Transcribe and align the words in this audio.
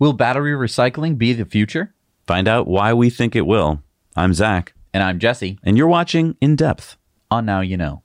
Will 0.00 0.14
battery 0.14 0.52
recycling 0.52 1.18
be 1.18 1.34
the 1.34 1.44
future? 1.44 1.94
Find 2.26 2.48
out 2.48 2.66
why 2.66 2.92
we 2.94 3.10
think 3.10 3.36
it 3.36 3.46
will. 3.46 3.82
I'm 4.16 4.32
Zac, 4.34 4.72
And 4.94 5.02
I'm 5.02 5.18
Jesse. 5.18 5.58
and 5.62 5.76
you're 5.76 5.88
watching 5.88 6.36
In 6.40 6.56
Depth. 6.56 6.96
On 7.30 7.44
Now 7.44 7.60
You 7.60 7.76
Know. 7.76 8.02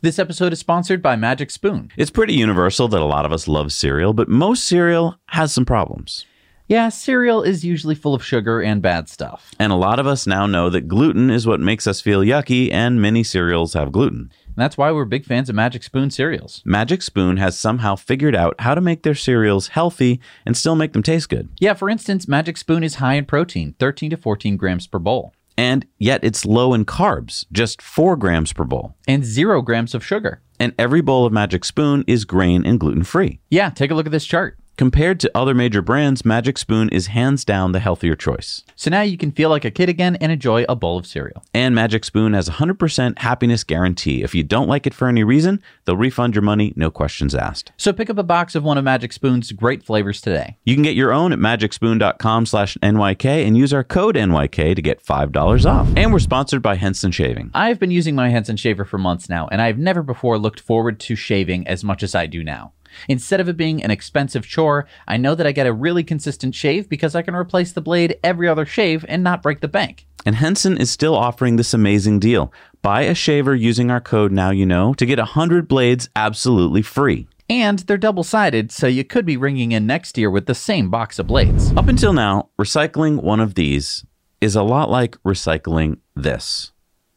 This 0.00 0.18
episode 0.18 0.52
is 0.54 0.58
sponsored 0.60 1.02
by 1.02 1.16
Magic 1.16 1.50
Spoon. 1.50 1.90
It's 1.96 2.10
pretty 2.10 2.32
universal 2.32 2.88
that 2.88 3.00
a 3.00 3.04
lot 3.04 3.26
of 3.26 3.32
us 3.32 3.46
love 3.46 3.72
cereal, 3.72 4.14
but 4.14 4.28
most 4.28 4.64
cereal 4.64 5.18
has 5.26 5.52
some 5.52 5.66
problems. 5.66 6.24
Yeah, 6.68 6.90
cereal 6.90 7.42
is 7.42 7.64
usually 7.64 7.94
full 7.94 8.14
of 8.14 8.22
sugar 8.24 8.60
and 8.62 8.82
bad 8.82 9.08
stuff. 9.08 9.52
And 9.58 9.72
a 9.72 9.76
lot 9.76 9.98
of 9.98 10.06
us 10.06 10.26
now 10.26 10.46
know 10.46 10.68
that 10.68 10.86
gluten 10.86 11.30
is 11.30 11.46
what 11.46 11.60
makes 11.60 11.86
us 11.86 12.02
feel 12.02 12.20
yucky, 12.20 12.70
and 12.70 13.00
many 13.00 13.24
cereals 13.24 13.72
have 13.72 13.90
gluten. 13.90 14.30
And 14.48 14.56
that's 14.56 14.76
why 14.76 14.92
we're 14.92 15.06
big 15.06 15.24
fans 15.24 15.48
of 15.48 15.54
Magic 15.54 15.82
Spoon 15.82 16.10
cereals. 16.10 16.62
Magic 16.66 17.00
Spoon 17.00 17.38
has 17.38 17.58
somehow 17.58 17.96
figured 17.96 18.36
out 18.36 18.54
how 18.60 18.74
to 18.74 18.82
make 18.82 19.02
their 19.02 19.14
cereals 19.14 19.68
healthy 19.68 20.20
and 20.44 20.56
still 20.56 20.76
make 20.76 20.92
them 20.92 21.02
taste 21.02 21.30
good. 21.30 21.48
Yeah, 21.58 21.72
for 21.74 21.88
instance, 21.88 22.28
Magic 22.28 22.58
Spoon 22.58 22.84
is 22.84 22.96
high 22.96 23.14
in 23.14 23.24
protein, 23.24 23.74
13 23.78 24.10
to 24.10 24.16
14 24.18 24.56
grams 24.58 24.86
per 24.86 24.98
bowl, 24.98 25.32
And 25.56 25.86
yet 25.98 26.22
it's 26.22 26.44
low 26.44 26.74
in 26.74 26.84
carbs, 26.84 27.46
just 27.50 27.80
4 27.80 28.14
grams 28.16 28.52
per 28.52 28.64
bowl. 28.64 28.94
and 29.06 29.24
zero 29.24 29.62
grams 29.62 29.94
of 29.94 30.04
sugar. 30.04 30.42
And 30.60 30.74
every 30.78 31.00
bowl 31.00 31.24
of 31.24 31.32
Magic 31.32 31.64
Spoon 31.64 32.04
is 32.08 32.24
grain 32.26 32.66
and 32.66 32.78
gluten 32.80 33.04
free. 33.04 33.40
Yeah, 33.48 33.70
take 33.70 33.90
a 33.90 33.94
look 33.94 34.06
at 34.06 34.12
this 34.12 34.26
chart. 34.26 34.57
Compared 34.78 35.18
to 35.18 35.30
other 35.34 35.54
major 35.54 35.82
brands, 35.82 36.24
Magic 36.24 36.56
Spoon 36.56 36.88
is 36.90 37.08
hands 37.08 37.44
down 37.44 37.72
the 37.72 37.80
healthier 37.80 38.14
choice. 38.14 38.62
So 38.76 38.90
now 38.90 39.00
you 39.00 39.18
can 39.18 39.32
feel 39.32 39.50
like 39.50 39.64
a 39.64 39.72
kid 39.72 39.88
again 39.88 40.14
and 40.20 40.30
enjoy 40.30 40.64
a 40.68 40.76
bowl 40.76 40.96
of 40.96 41.04
cereal. 41.04 41.42
And 41.52 41.74
Magic 41.74 42.04
Spoon 42.04 42.32
has 42.32 42.48
a 42.48 42.52
100% 42.52 43.18
happiness 43.18 43.64
guarantee. 43.64 44.22
If 44.22 44.36
you 44.36 44.44
don't 44.44 44.68
like 44.68 44.86
it 44.86 44.94
for 44.94 45.08
any 45.08 45.24
reason, 45.24 45.60
they'll 45.84 45.96
refund 45.96 46.36
your 46.36 46.42
money, 46.42 46.74
no 46.76 46.92
questions 46.92 47.34
asked. 47.34 47.72
So 47.76 47.92
pick 47.92 48.08
up 48.08 48.18
a 48.18 48.22
box 48.22 48.54
of 48.54 48.62
one 48.62 48.78
of 48.78 48.84
Magic 48.84 49.12
Spoon's 49.12 49.50
great 49.50 49.82
flavors 49.82 50.20
today. 50.20 50.58
You 50.62 50.76
can 50.76 50.84
get 50.84 50.94
your 50.94 51.12
own 51.12 51.32
at 51.32 51.40
magicspoon.com 51.40 52.46
slash 52.46 52.76
NYK 52.80 53.48
and 53.48 53.58
use 53.58 53.72
our 53.72 53.82
code 53.82 54.14
NYK 54.14 54.76
to 54.76 54.82
get 54.82 55.04
$5 55.04 55.66
off. 55.68 55.88
And 55.96 56.12
we're 56.12 56.20
sponsored 56.20 56.62
by 56.62 56.76
Henson 56.76 57.10
Shaving. 57.10 57.50
I've 57.52 57.80
been 57.80 57.90
using 57.90 58.14
my 58.14 58.28
Henson 58.28 58.56
shaver 58.56 58.84
for 58.84 58.98
months 58.98 59.28
now, 59.28 59.48
and 59.50 59.60
I've 59.60 59.78
never 59.78 60.04
before 60.04 60.38
looked 60.38 60.60
forward 60.60 61.00
to 61.00 61.16
shaving 61.16 61.66
as 61.66 61.82
much 61.82 62.04
as 62.04 62.14
I 62.14 62.26
do 62.26 62.44
now. 62.44 62.74
Instead 63.08 63.40
of 63.40 63.48
it 63.48 63.56
being 63.56 63.82
an 63.82 63.90
expensive 63.90 64.46
chore, 64.46 64.86
I 65.06 65.16
know 65.16 65.34
that 65.34 65.46
I 65.46 65.52
get 65.52 65.66
a 65.66 65.72
really 65.72 66.04
consistent 66.04 66.54
shave 66.54 66.88
because 66.88 67.14
I 67.14 67.22
can 67.22 67.34
replace 67.34 67.72
the 67.72 67.80
blade 67.80 68.18
every 68.22 68.48
other 68.48 68.66
shave 68.66 69.04
and 69.08 69.22
not 69.22 69.42
break 69.42 69.60
the 69.60 69.68
bank. 69.68 70.06
And 70.26 70.36
Henson 70.36 70.76
is 70.76 70.90
still 70.90 71.14
offering 71.14 71.56
this 71.56 71.72
amazing 71.72 72.18
deal. 72.18 72.52
Buy 72.82 73.02
a 73.02 73.14
shaver 73.14 73.54
using 73.54 73.90
our 73.90 74.00
code 74.00 74.32
Now 74.32 74.50
You 74.50 74.66
Know 74.66 74.94
to 74.94 75.06
get 75.06 75.18
100 75.18 75.68
blades 75.68 76.08
absolutely 76.14 76.82
free. 76.82 77.28
And 77.50 77.78
they're 77.80 77.96
double 77.96 78.24
sided, 78.24 78.70
so 78.70 78.86
you 78.86 79.04
could 79.04 79.24
be 79.24 79.38
ringing 79.38 79.72
in 79.72 79.86
next 79.86 80.18
year 80.18 80.30
with 80.30 80.46
the 80.46 80.54
same 80.54 80.90
box 80.90 81.18
of 81.18 81.26
blades. 81.26 81.72
Up 81.76 81.88
until 81.88 82.12
now, 82.12 82.50
recycling 82.58 83.22
one 83.22 83.40
of 83.40 83.54
these 83.54 84.04
is 84.40 84.54
a 84.54 84.62
lot 84.62 84.90
like 84.90 85.16
recycling 85.22 85.98
this 86.14 86.72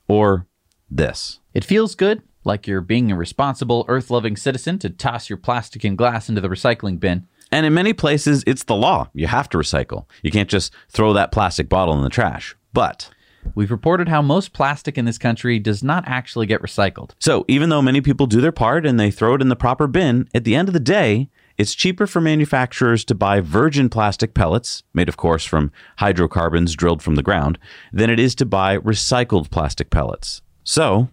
or 0.08 0.48
this. 0.90 1.40
It 1.54 1.66
feels 1.66 1.96
good, 1.96 2.22
like 2.44 2.68
you're 2.68 2.82
being 2.82 3.12
a 3.12 3.16
responsible, 3.16 3.86
earth 3.88 4.10
loving 4.10 4.36
citizen 4.36 4.80
to 4.80 4.90
toss 4.90 5.30
your 5.30 5.38
plastic 5.38 5.84
and 5.84 5.98
glass 5.98 6.30
into 6.30 6.42
the 6.42 6.50
recycling 6.50 7.00
bin. 7.00 7.28
And 7.52 7.66
in 7.66 7.74
many 7.74 7.94
places, 7.94 8.44
it's 8.48 8.64
the 8.64 8.76
law. 8.76 9.10
You 9.14 9.28
have 9.28 9.50
to 9.50 9.58
recycle. 9.58 10.06
You 10.24 10.32
can't 10.32 10.50
just 10.50 10.74
throw 10.90 11.14
that 11.14 11.32
plastic 11.32 11.68
bottle 11.68 11.96
in 11.96 12.04
the 12.04 12.10
trash. 12.10 12.56
But 12.74 13.10
We've 13.56 13.72
reported 13.72 14.08
how 14.08 14.22
most 14.22 14.54
plastic 14.54 14.98
in 14.98 15.06
this 15.06 15.18
country 15.18 15.60
does 15.60 15.84
not 15.84 16.04
actually 16.08 16.46
get 16.46 16.62
recycled. 16.62 17.12
so 17.20 17.44
even 17.48 17.70
though 17.70 17.82
many 17.82 18.02
people 18.02 18.28
do 18.28 18.42
their 18.42 18.52
part 18.52 18.86
and 18.86 19.00
they 19.00 19.12
throw 19.12 19.34
it 19.34 19.42
in 19.42 19.50
the 19.50 19.56
proper 19.56 19.88
bin, 19.88 20.30
at 20.34 20.44
the 20.44 20.56
end 20.56 20.68
of 20.68 20.74
the 20.74 20.80
day, 20.80 21.30
it's 21.58 21.76
cheaper 21.76 22.08
for 22.08 22.22
manufacturers 22.22 23.04
to 23.06 23.16
buy 23.16 23.42
virgin 23.42 23.90
plastic 23.90 24.34
pellets, 24.34 24.84
made 24.94 25.10
of 25.10 25.18
course 25.18 25.46
from 25.46 25.72
hydrocarbons 25.98 26.76
drilled 26.76 27.04
from 27.04 27.16
the 27.16 27.24
ground, 27.24 27.60
than 27.92 28.10
it 28.10 28.20
is 28.20 28.36
to 28.36 28.46
buy 28.46 28.78
recycled 28.78 29.52
plastic 29.52 29.90
pellets. 29.90 30.42
So, 30.64 31.10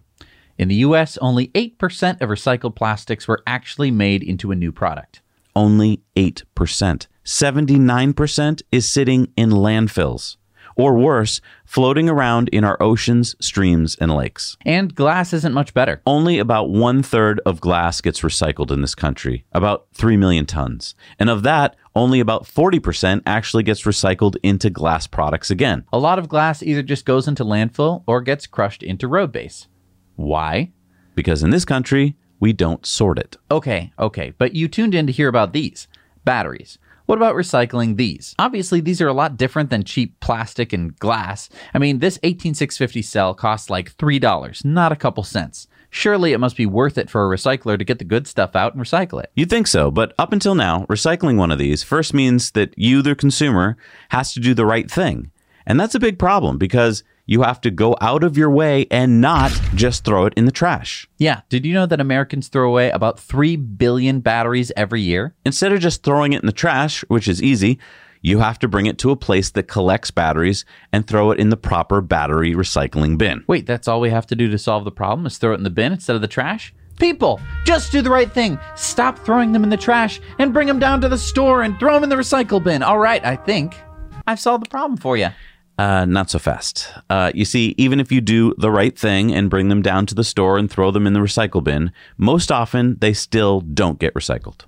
In 0.59 0.67
the 0.67 0.75
US, 0.87 1.17
only 1.19 1.47
8% 1.55 2.19
of 2.19 2.29
recycled 2.29 2.75
plastics 2.75 3.29
were 3.29 3.41
actually 3.47 3.91
made 3.91 4.21
into 4.21 4.51
a 4.51 4.55
new 4.55 4.73
product. 4.73 5.21
only 5.55 6.01
8%. 6.15 7.07
79% 7.25 8.61
is 8.71 8.87
sitting 8.87 9.31
in 9.35 9.49
landfills. 9.49 10.35
Or 10.75 10.97
worse, 10.97 11.41
floating 11.65 12.07
around 12.07 12.49
in 12.49 12.63
our 12.63 12.81
oceans, 12.81 13.35
streams, 13.41 13.95
and 13.99 14.13
lakes. 14.15 14.57
And 14.65 14.93
glass 14.93 15.33
isn't 15.33 15.53
much 15.53 15.73
better. 15.73 16.01
Only 16.05 16.39
about 16.39 16.69
one 16.69 17.03
third 17.03 17.41
of 17.45 17.59
glass 17.59 17.99
gets 17.99 18.21
recycled 18.21 18.71
in 18.71 18.81
this 18.81 18.95
country, 18.95 19.45
about 19.53 19.87
3 19.93 20.15
million 20.17 20.45
tons. 20.45 20.93
And 21.19 21.29
of 21.29 21.43
that, 21.43 21.75
only 21.95 22.19
about 22.19 22.43
40% 22.43 23.21
actually 23.25 23.63
gets 23.63 23.83
recycled 23.83 24.35
into 24.43 24.69
glass 24.69 25.07
products 25.07 25.49
again. 25.49 25.83
A 25.91 25.99
lot 25.99 26.19
of 26.19 26.29
glass 26.29 26.61
either 26.63 26.83
just 26.83 27.05
goes 27.05 27.27
into 27.27 27.43
landfill 27.43 28.03
or 28.07 28.21
gets 28.21 28.45
crushed 28.47 28.83
into 28.83 29.07
road 29.07 29.31
base. 29.31 29.67
Why? 30.19 30.73
Because 31.15 31.43
in 31.43 31.49
this 31.49 31.63
country, 31.63 32.17
we 32.41 32.51
don't 32.51 32.85
sort 32.85 33.17
it. 33.17 33.37
Okay, 33.49 33.93
okay, 33.97 34.33
but 34.37 34.53
you 34.53 34.67
tuned 34.67 34.93
in 34.93 35.07
to 35.07 35.13
hear 35.13 35.29
about 35.29 35.53
these 35.53 35.87
batteries. 36.25 36.77
What 37.05 37.17
about 37.17 37.35
recycling 37.35 37.95
these? 37.95 38.35
Obviously, 38.37 38.81
these 38.81 38.99
are 38.99 39.07
a 39.07 39.13
lot 39.13 39.37
different 39.37 39.69
than 39.69 39.85
cheap 39.85 40.19
plastic 40.19 40.73
and 40.73 40.93
glass. 40.99 41.47
I 41.73 41.79
mean, 41.79 41.99
this 41.99 42.19
18650 42.21 43.01
cell 43.01 43.33
costs 43.33 43.69
like 43.69 43.95
$3, 43.95 44.65
not 44.65 44.91
a 44.91 44.97
couple 44.97 45.23
cents. 45.23 45.69
Surely 45.89 46.33
it 46.33 46.39
must 46.39 46.57
be 46.57 46.65
worth 46.65 46.97
it 46.97 47.09
for 47.09 47.25
a 47.25 47.37
recycler 47.37 47.77
to 47.79 47.85
get 47.85 47.97
the 47.97 48.03
good 48.03 48.27
stuff 48.27 48.57
out 48.57 48.75
and 48.75 48.83
recycle 48.83 49.23
it. 49.23 49.31
You'd 49.35 49.49
think 49.49 49.67
so, 49.67 49.89
but 49.89 50.13
up 50.19 50.33
until 50.33 50.53
now, 50.53 50.85
recycling 50.89 51.37
one 51.37 51.49
of 51.49 51.59
these 51.59 51.81
first 51.81 52.13
means 52.13 52.51
that 52.51 52.77
you, 52.77 53.01
the 53.01 53.15
consumer, 53.15 53.77
has 54.09 54.33
to 54.33 54.41
do 54.41 54.53
the 54.53 54.65
right 54.65 54.91
thing. 54.91 55.31
And 55.65 55.79
that's 55.79 55.95
a 55.95 55.99
big 55.99 56.19
problem 56.19 56.57
because 56.57 57.03
you 57.29 57.43
have 57.43 57.61
to 57.61 57.69
go 57.69 57.95
out 58.01 58.23
of 58.23 58.35
your 58.35 58.49
way 58.49 58.87
and 58.89 59.21
not 59.21 59.51
just 59.75 60.03
throw 60.03 60.25
it 60.25 60.33
in 60.35 60.45
the 60.45 60.51
trash. 60.51 61.07
Yeah, 61.19 61.41
did 61.47 61.63
you 61.63 61.75
know 61.75 61.85
that 61.85 62.01
Americans 62.01 62.47
throw 62.47 62.67
away 62.67 62.89
about 62.89 63.19
3 63.19 63.55
billion 63.55 64.19
batteries 64.19 64.71
every 64.75 65.01
year? 65.01 65.35
Instead 65.45 65.71
of 65.71 65.79
just 65.79 66.01
throwing 66.01 66.33
it 66.33 66.41
in 66.41 66.47
the 66.47 66.51
trash, 66.51 67.01
which 67.07 67.27
is 67.27 67.39
easy, 67.43 67.77
you 68.23 68.39
have 68.39 68.57
to 68.57 68.67
bring 68.67 68.87
it 68.87 68.97
to 68.97 69.11
a 69.11 69.15
place 69.15 69.51
that 69.51 69.67
collects 69.67 70.09
batteries 70.09 70.65
and 70.91 71.05
throw 71.05 71.29
it 71.29 71.39
in 71.39 71.49
the 71.49 71.55
proper 71.55 72.01
battery 72.01 72.55
recycling 72.55 73.15
bin. 73.15 73.43
Wait, 73.45 73.67
that's 73.67 73.87
all 73.87 74.01
we 74.01 74.09
have 74.09 74.25
to 74.25 74.35
do 74.35 74.49
to 74.49 74.57
solve 74.57 74.83
the 74.83 74.91
problem 74.91 75.27
is 75.27 75.37
throw 75.37 75.51
it 75.51 75.57
in 75.57 75.63
the 75.63 75.69
bin 75.69 75.93
instead 75.93 76.15
of 76.15 76.23
the 76.23 76.27
trash? 76.27 76.73
People, 76.97 77.39
just 77.63 77.91
do 77.91 78.01
the 78.01 78.09
right 78.09 78.31
thing. 78.31 78.57
Stop 78.75 79.19
throwing 79.19 79.51
them 79.51 79.63
in 79.63 79.69
the 79.69 79.77
trash 79.77 80.19
and 80.39 80.51
bring 80.51 80.67
them 80.67 80.79
down 80.79 80.99
to 81.01 81.07
the 81.07 81.17
store 81.17 81.61
and 81.61 81.77
throw 81.77 81.93
them 81.93 82.03
in 82.03 82.09
the 82.09 82.15
recycle 82.15 82.61
bin. 82.61 82.81
All 82.81 82.97
right, 82.97 83.23
I 83.23 83.35
think 83.35 83.75
I've 84.25 84.39
solved 84.39 84.65
the 84.65 84.69
problem 84.69 84.97
for 84.97 85.15
you. 85.15 85.29
Uh, 85.79 86.03
not 86.03 86.29
so 86.29 86.37
fast. 86.37 86.91
Uh, 87.09 87.31
you 87.33 87.45
see, 87.45 87.73
even 87.77 88.01
if 88.01 88.11
you 88.11 88.19
do 88.19 88.53
the 88.57 88.69
right 88.69 88.99
thing 88.99 89.33
and 89.33 89.49
bring 89.49 89.69
them 89.69 89.81
down 89.81 90.05
to 90.05 90.13
the 90.13 90.25
store 90.25 90.57
and 90.57 90.69
throw 90.69 90.91
them 90.91 91.07
in 91.07 91.13
the 91.13 91.21
recycle 91.21 91.63
bin, 91.63 91.93
most 92.17 92.51
often 92.51 92.97
they 92.99 93.13
still 93.13 93.61
don't 93.61 93.97
get 93.97 94.13
recycled. 94.13 94.65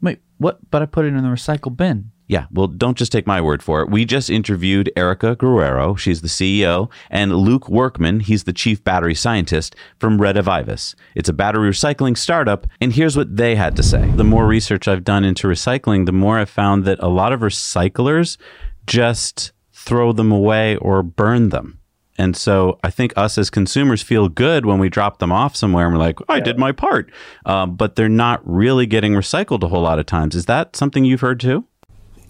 Wait, 0.00 0.20
what? 0.38 0.58
But 0.70 0.80
I 0.80 0.86
put 0.86 1.04
it 1.04 1.08
in 1.08 1.22
the 1.22 1.28
recycle 1.28 1.76
bin. 1.76 2.12
Yeah, 2.28 2.46
well, 2.50 2.66
don't 2.66 2.96
just 2.96 3.12
take 3.12 3.26
my 3.26 3.42
word 3.42 3.62
for 3.62 3.82
it. 3.82 3.90
We 3.90 4.06
just 4.06 4.30
interviewed 4.30 4.90
Erica 4.96 5.36
Guerrero. 5.36 5.96
She's 5.96 6.22
the 6.22 6.28
CEO, 6.28 6.90
and 7.10 7.36
Luke 7.36 7.68
Workman. 7.68 8.20
He's 8.20 8.44
the 8.44 8.54
chief 8.54 8.82
battery 8.82 9.14
scientist 9.14 9.76
from 9.98 10.18
Redivivus. 10.18 10.94
It's 11.14 11.28
a 11.28 11.34
battery 11.34 11.70
recycling 11.70 12.16
startup, 12.16 12.66
and 12.80 12.94
here's 12.94 13.18
what 13.18 13.36
they 13.36 13.54
had 13.56 13.76
to 13.76 13.82
say. 13.82 14.10
The 14.12 14.24
more 14.24 14.46
research 14.46 14.88
I've 14.88 15.04
done 15.04 15.24
into 15.24 15.46
recycling, 15.46 16.06
the 16.06 16.12
more 16.12 16.38
I've 16.38 16.48
found 16.48 16.86
that 16.86 16.98
a 17.00 17.08
lot 17.08 17.34
of 17.34 17.40
recyclers 17.40 18.38
just 18.86 19.52
throw 19.84 20.12
them 20.12 20.32
away 20.32 20.76
or 20.76 21.02
burn 21.02 21.50
them. 21.50 21.78
And 22.16 22.36
so 22.36 22.78
I 22.84 22.90
think 22.90 23.12
us 23.16 23.36
as 23.38 23.50
consumers 23.50 24.00
feel 24.02 24.28
good 24.28 24.64
when 24.66 24.78
we 24.78 24.88
drop 24.88 25.18
them 25.18 25.32
off 25.32 25.56
somewhere 25.56 25.86
and 25.86 25.94
we're 25.94 26.00
like, 26.00 26.18
I 26.28 26.38
did 26.40 26.58
my 26.58 26.70
part. 26.70 27.10
Um, 27.44 27.74
but 27.74 27.96
they're 27.96 28.08
not 28.08 28.40
really 28.44 28.86
getting 28.86 29.12
recycled 29.12 29.62
a 29.64 29.68
whole 29.68 29.82
lot 29.82 29.98
of 29.98 30.06
times. 30.06 30.36
Is 30.36 30.46
that 30.46 30.76
something 30.76 31.04
you've 31.04 31.22
heard 31.22 31.40
too? 31.40 31.64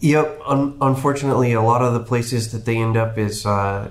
Yep. 0.00 0.40
Un- 0.46 0.78
unfortunately, 0.80 1.52
a 1.52 1.62
lot 1.62 1.82
of 1.82 1.92
the 1.92 2.00
places 2.00 2.52
that 2.52 2.64
they 2.64 2.78
end 2.78 2.96
up 2.96 3.18
is 3.18 3.44
uh, 3.44 3.90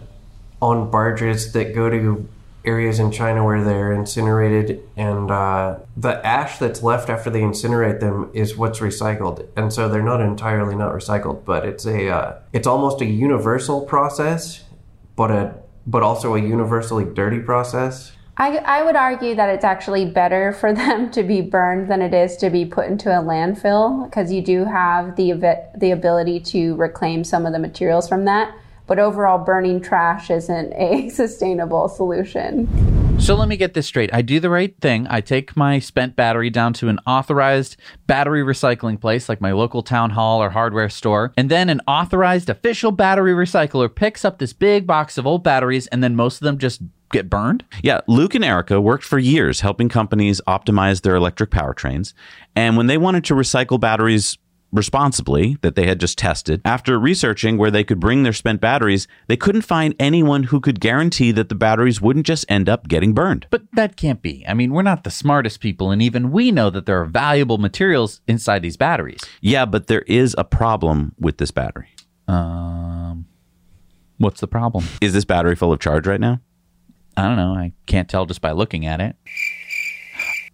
on 0.62 0.90
barges 0.90 1.54
that 1.54 1.76
go 1.76 1.90
to 1.90 2.28
areas 2.66 3.00
in 3.00 3.12
China 3.12 3.44
where 3.44 3.64
they're 3.64 3.92
incinerated, 3.92 4.82
and 4.96 5.30
uh, 5.30 5.78
the 5.98 6.26
ash 6.26 6.58
that's 6.58 6.82
left 6.82 7.10
after 7.10 7.30
they 7.30 7.42
incinerate 7.42 8.00
them 8.00 8.30
is 8.34 8.56
what's 8.56 8.80
recycled, 8.80 9.48
and 9.56 9.74
so 9.74 9.90
they're 9.90 10.02
not 10.02 10.22
entirely 10.22 10.76
not 10.76 10.94
recycled, 10.94 11.44
but 11.46 11.66
it's 11.66 11.86
a 11.86 12.10
uh, 12.10 12.40
it's 12.54 12.68
almost 12.68 13.02
a 13.02 13.06
universal 13.06 13.82
process, 13.82 14.64
but 15.16 15.32
a 15.32 15.56
but 15.86 16.04
also 16.04 16.36
a 16.36 16.42
universally 16.42 17.06
dirty 17.06 17.40
process. 17.40 18.14
I, 18.36 18.58
I 18.58 18.84
would 18.84 18.96
argue 18.96 19.36
that 19.36 19.50
it's 19.50 19.64
actually 19.64 20.06
better 20.06 20.54
for 20.54 20.74
them 20.74 21.12
to 21.12 21.24
be 21.24 21.42
burned 21.42 21.90
than 21.90 22.02
it 22.02 22.14
is 22.14 22.36
to 22.38 22.50
be 22.50 22.66
put 22.66 22.88
into 22.88 23.10
a 23.10 23.22
landfill 23.22 24.06
because 24.06 24.32
you 24.32 24.42
do 24.42 24.66
have 24.66 25.16
the 25.16 25.34
the 25.78 25.92
ability 25.92 26.40
to 26.40 26.76
reclaim 26.76 27.24
some 27.24 27.46
of 27.46 27.54
the 27.54 27.60
materials 27.60 28.08
from 28.08 28.26
that. 28.26 28.56
But 28.94 29.00
overall, 29.00 29.40
burning 29.40 29.82
trash 29.82 30.30
isn't 30.30 30.72
a 30.74 31.10
sustainable 31.10 31.90
solution. 31.90 32.70
So 33.20 33.34
let 33.34 33.48
me 33.48 33.58
get 33.58 33.74
this 33.74 33.88
straight. 33.88 34.14
I 34.14 34.22
do 34.22 34.40
the 34.40 34.52
right 34.52 34.80
thing. 34.82 35.08
I 35.10 35.20
take 35.20 35.58
my 35.58 35.80
spent 35.80 36.16
battery 36.16 36.52
down 36.52 36.74
to 36.74 36.90
an 36.90 37.00
authorized 37.08 37.76
battery 38.06 38.44
recycling 38.44 39.02
place 39.02 39.28
like 39.28 39.42
my 39.42 39.52
local 39.52 39.82
town 39.82 40.12
hall 40.12 40.44
or 40.44 40.52
hardware 40.52 40.90
store. 40.90 41.34
And 41.36 41.50
then 41.50 41.70
an 41.70 41.82
authorized 41.88 42.52
official 42.52 42.92
battery 42.92 43.34
recycler 43.34 43.90
picks 43.90 44.24
up 44.24 44.38
this 44.38 44.54
big 44.54 44.86
box 44.86 45.18
of 45.18 45.26
old 45.26 45.44
batteries 45.44 45.88
and 45.88 46.04
then 46.04 46.16
most 46.16 46.36
of 46.36 46.46
them 46.46 46.60
just 46.60 46.84
get 47.12 47.32
burned? 47.32 47.66
Yeah, 47.82 48.02
Luke 48.08 48.36
and 48.36 48.46
Erica 48.46 48.80
worked 48.80 49.06
for 49.06 49.18
years 49.18 49.62
helping 49.62 49.90
companies 49.90 50.40
optimize 50.46 51.02
their 51.02 51.16
electric 51.16 51.50
powertrains. 51.50 52.14
And 52.56 52.78
when 52.78 52.86
they 52.86 53.00
wanted 53.00 53.24
to 53.26 53.34
recycle 53.34 53.80
batteries 53.80 54.38
responsibly 54.74 55.58
that 55.62 55.76
they 55.76 55.88
had 55.88 56.00
just 56.00 56.18
tested, 56.18 56.62
after 56.66 57.00
researching 57.00 57.58
where 57.58 57.72
they 57.72 57.84
could 57.84 58.00
bring 58.00 58.24
their 58.24 58.34
spent 58.34 58.60
batteries, 58.60 59.08
they 59.28 59.38
couldn't 59.38 59.62
find 59.62 59.96
anyone 60.00 60.44
who 60.44 60.60
could 60.60 60.80
guarantee 60.80 61.32
that 61.32 61.48
the 61.50 61.56
batteries 61.56 62.02
wouldn't 62.02 62.26
just 62.26 62.46
end 62.50 62.68
up 62.68 62.88
getting 62.88 63.14
burned. 63.14 63.48
But 63.50 63.64
that 63.74 63.96
can't 63.96 64.22
be. 64.22 64.44
I 64.48 64.54
mean, 64.54 64.74
we're 64.74 64.82
not 64.82 65.04
the 65.04 65.12
smartest 65.12 65.62
people, 65.62 65.92
and 65.92 66.02
even 66.02 66.32
we 66.32 66.52
know 66.52 66.70
that 66.72 66.86
there 66.86 67.00
are 67.00 67.06
valuable 67.06 67.58
materials 67.58 68.22
inside 68.28 68.64
these 68.64 68.78
batteries. 68.78 69.22
Yeah, 69.40 69.66
but 69.66 69.88
there 69.88 70.04
is 70.08 70.36
a 70.38 70.44
problem 70.44 71.14
with 71.20 71.38
this 71.38 71.52
battery. 71.52 71.90
Um, 72.28 73.26
what's 74.18 74.42
the 74.42 74.48
problem? 74.48 74.86
Is 75.02 75.14
this 75.14 75.26
battery 75.26 75.56
full 75.56 75.72
of 75.72 75.80
charge 75.80 76.08
right 76.08 76.20
now? 76.20 76.42
I 77.16 77.28
don't 77.28 77.38
know. 77.38 77.54
I 77.54 77.74
can't 77.86 78.10
tell 78.10 78.26
just 78.26 78.42
by 78.42 78.52
looking 78.52 78.88
at 78.88 79.00
it. 79.00 79.16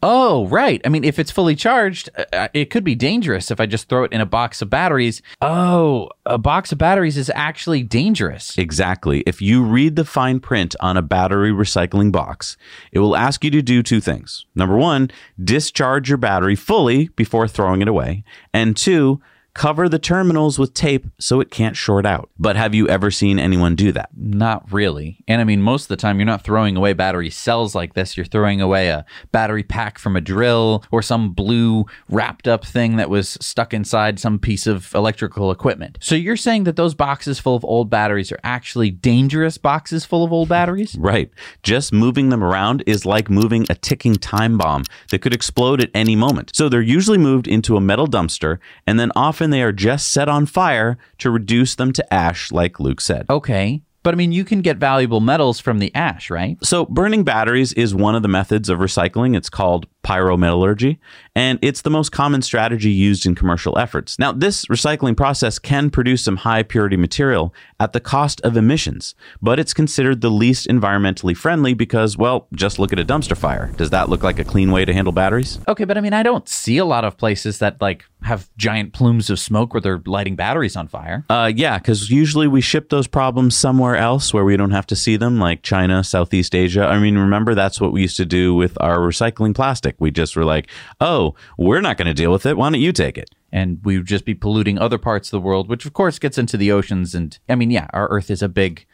Oh, 0.02 0.48
right. 0.48 0.82
I 0.86 0.90
mean, 0.90 1.04
if 1.04 1.20
it's 1.20 1.32
fully 1.32 1.56
charged, 1.56 2.10
uh, 2.18 2.26
uh, 2.32 2.48
it 2.54 2.70
could 2.70 2.84
be 2.84 2.96
dangerous 2.96 3.52
if 3.52 3.60
I 3.60 3.66
just 3.66 3.90
throw 3.90 4.04
it 4.04 4.14
in 4.14 4.22
a 4.22 4.26
box 4.26 4.62
of 4.62 4.70
batteries. 4.70 5.22
Oh, 5.42 6.10
a 6.26 6.38
box 6.38 6.72
of 6.72 6.78
batteries 6.78 7.18
is 7.18 7.32
actually 7.36 7.84
dangerous. 7.84 8.58
Exactly. 8.58 9.24
If 9.28 9.42
you 9.42 9.64
read 9.64 9.96
the 9.96 10.06
fine 10.06 10.40
print 10.40 10.76
on 10.80 10.96
a 10.96 11.02
battery 11.02 11.52
recycling 11.52 12.12
box, 12.12 12.56
it 12.92 13.00
will 13.00 13.16
ask 13.16 13.44
you 13.44 13.52
to 13.52 13.62
do 13.62 13.84
two 13.84 14.00
things. 14.00 14.46
Number 14.56 14.78
one, 14.78 15.12
discharge 15.44 16.10
your 16.10 16.18
battery 16.18 16.56
fully 16.56 17.10
before 17.10 17.48
throwing 17.48 17.82
it 17.82 17.88
away. 17.88 18.24
And 18.54 18.78
two, 18.78 19.22
cover 19.60 19.90
the 19.90 20.00
terminals 20.00 20.58
with 20.58 20.74
tape 20.74 21.06
so 21.20 21.42
it 21.42 21.52
can't 21.52 21.76
short 21.76 22.06
out. 22.06 22.30
But 22.40 22.56
have 22.56 22.74
you 22.74 22.88
ever 22.88 23.12
seen 23.12 23.38
anyone 23.38 23.76
do 23.76 23.92
that? 23.92 24.10
Not 24.16 24.72
really. 24.72 25.18
And 25.28 25.42
I 25.42 25.44
mean, 25.44 25.62
most 25.62 25.84
of 25.84 25.88
the 25.90 25.98
time, 25.98 26.18
you're 26.18 26.26
not 26.26 26.46
throwing 26.46 26.78
away 26.78 26.94
battery 26.94 27.30
cells 27.30 27.76
like 27.76 27.94
this. 27.94 28.16
You're 28.16 28.26
throwing 28.26 28.62
away 28.62 28.88
a 28.88 29.06
battery 29.34 29.64
pack 29.64 30.00
from 30.00 30.16
a 30.16 30.22
drill 30.22 30.86
or 30.92 31.02
some 31.02 31.34
blue 31.34 31.86
wrapped 32.08 32.48
up 32.48 32.64
thing 32.64 32.96
that 32.96 33.10
was 33.10 33.38
stuck 33.42 33.74
inside 33.74 34.18
some 34.18 34.40
piece 34.40 34.66
of 34.66 34.96
electrical 34.96 35.52
equipment. 35.52 35.98
So 36.00 36.16
you're 36.16 36.38
saying 36.38 36.64
that 36.64 36.78
those 36.78 36.96
boxes 36.96 37.38
full 37.38 37.58
of 37.58 37.66
old 37.66 37.90
batteries 37.90 38.32
are 38.32 38.40
actually 38.46 38.92
dangerous 38.92 39.58
boxes 39.58 40.06
full 40.06 40.24
of 40.24 40.32
old 40.32 40.48
batteries? 40.58 40.96
Right. 40.98 41.32
Just 41.64 41.92
moving 41.92 42.30
them 42.30 42.46
around 42.46 42.82
is 42.88 43.06
like 43.06 43.30
moving 43.30 43.66
a 43.70 43.76
ticking 43.76 44.16
time 44.16 44.58
bomb 44.58 44.86
that 45.12 45.20
could 45.20 45.34
explode 45.34 45.82
at 45.82 45.92
any 45.94 46.16
moment. 46.16 46.56
So 46.56 46.70
they're 46.70 46.82
usually 46.82 47.18
moved 47.18 47.46
into 47.46 47.76
a 47.76 47.82
metal 47.82 48.08
dumpster 48.08 48.60
and 48.88 48.98
then 48.98 49.12
often 49.18 49.49
they 49.50 49.62
are 49.62 49.72
just 49.72 50.12
set 50.12 50.30
on 50.30 50.46
fire 50.46 50.98
to 51.20 51.30
reduce 51.30 51.76
them 51.76 51.92
to 51.94 52.14
ash, 52.14 52.52
like 52.52 52.80
Luke 52.80 53.02
said. 53.02 53.26
Okay. 53.30 53.82
But 54.02 54.14
I 54.14 54.18
mean, 54.18 54.32
you 54.32 54.46
can 54.46 54.62
get 54.62 54.78
valuable 54.78 55.20
metals 55.20 55.60
from 55.60 55.80
the 55.80 55.94
ash, 55.94 56.30
right? 56.30 56.58
So, 56.64 56.86
burning 56.86 57.24
batteries 57.24 57.74
is 57.74 57.94
one 57.94 58.16
of 58.16 58.22
the 58.22 58.30
methods 58.30 58.70
of 58.70 58.80
recycling. 58.80 59.36
It's 59.36 59.50
called 59.50 59.88
pyrometallurgy, 60.04 60.98
and 61.36 61.60
it's 61.62 61.82
the 61.82 61.90
most 61.90 62.12
common 62.12 62.42
strategy 62.42 62.92
used 62.92 63.26
in 63.26 63.36
commercial 63.36 63.78
efforts. 63.78 64.18
Now, 64.18 64.32
this 64.32 64.66
recycling 64.66 65.16
process 65.16 65.60
can 65.60 65.90
produce 65.90 66.24
some 66.24 66.38
high 66.38 66.64
purity 66.64 66.98
material 66.98 67.54
at 67.80 67.94
the 67.94 68.00
cost 68.00 68.42
of 68.42 68.58
emissions, 68.58 69.16
but 69.42 69.60
it's 69.60 69.74
considered 69.74 70.22
the 70.22 70.32
least 70.32 70.68
environmentally 70.68 71.36
friendly 71.36 71.74
because, 71.74 72.18
well, 72.18 72.48
just 72.54 72.80
look 72.80 72.94
at 72.94 73.00
a 73.00 73.06
dumpster 73.06 73.38
fire. 73.38 73.72
Does 73.78 73.90
that 73.90 74.10
look 74.10 74.24
like 74.24 74.40
a 74.40 74.44
clean 74.44 74.72
way 74.72 74.86
to 74.86 74.94
handle 74.94 75.14
batteries? 75.14 75.60
Okay, 75.68 75.86
but 75.86 75.98
I 75.98 76.02
mean, 76.02 76.14
I 76.14 76.24
don't 76.24 76.48
see 76.48 76.78
a 76.78 76.86
lot 76.86 77.06
of 77.06 77.18
places 77.18 77.60
that 77.60 77.82
like 77.82 78.06
have 78.24 78.50
giant 78.58 78.94
plumes 78.94 79.30
of 79.30 79.40
smoke 79.40 79.74
where 79.74 79.82
they're 79.82 80.02
lighting 80.06 80.36
batteries 80.36 80.76
on 80.76 80.88
fire. 80.88 81.26
Uh, 81.30 81.52
yeah, 81.54 81.78
because 81.78 82.10
usually 82.10 82.48
we 82.48 82.62
ship 82.62 82.90
those 82.90 83.08
problems 83.08 83.56
somewhere 83.56 83.96
else 83.96 84.34
where 84.34 84.44
we 84.44 84.58
don't 84.58 84.72
have 84.72 84.88
to 84.88 84.96
see 84.96 85.16
them, 85.16 85.40
like 85.40 85.62
China, 85.62 86.04
Southeast 86.04 86.54
Asia. 86.54 86.86
I 86.86 87.00
mean, 87.00 87.18
remember 87.18 87.56
that's 87.56 87.80
what 87.80 87.92
we 87.92 88.02
used 88.02 88.18
to 88.18 88.26
do 88.26 88.54
with 88.54 88.78
our 88.82 88.98
recycling 88.98 89.56
plastic. 89.56 89.89
We 89.98 90.12
just 90.12 90.36
were 90.36 90.46
like, 90.46 90.70
oh, 91.00 91.36
we're 91.58 91.82
not 91.82 91.98
going 91.98 92.08
to 92.08 92.14
deal 92.14 92.32
with 92.32 92.46
it. 92.46 92.58
Why 92.58 92.70
don't 92.70 92.82
you 92.82 92.92
take 92.92 93.18
it? 93.18 93.30
And 93.52 93.80
we 93.84 93.98
would 93.98 94.06
just 94.06 94.26
be 94.26 94.36
polluting 94.36 94.78
other 94.78 94.98
parts 94.98 95.30
of 95.30 95.32
the 95.32 95.46
world, 95.46 95.70
which 95.70 95.86
of 95.86 95.94
course 95.94 96.20
gets 96.20 96.38
into 96.38 96.58
the 96.58 96.72
oceans. 96.72 97.16
And 97.16 97.38
I 97.48 97.56
mean, 97.56 97.72
yeah, 97.72 97.88
our 97.94 98.08
Earth 98.10 98.30
is 98.30 98.42
a 98.42 98.50
big 98.50 98.86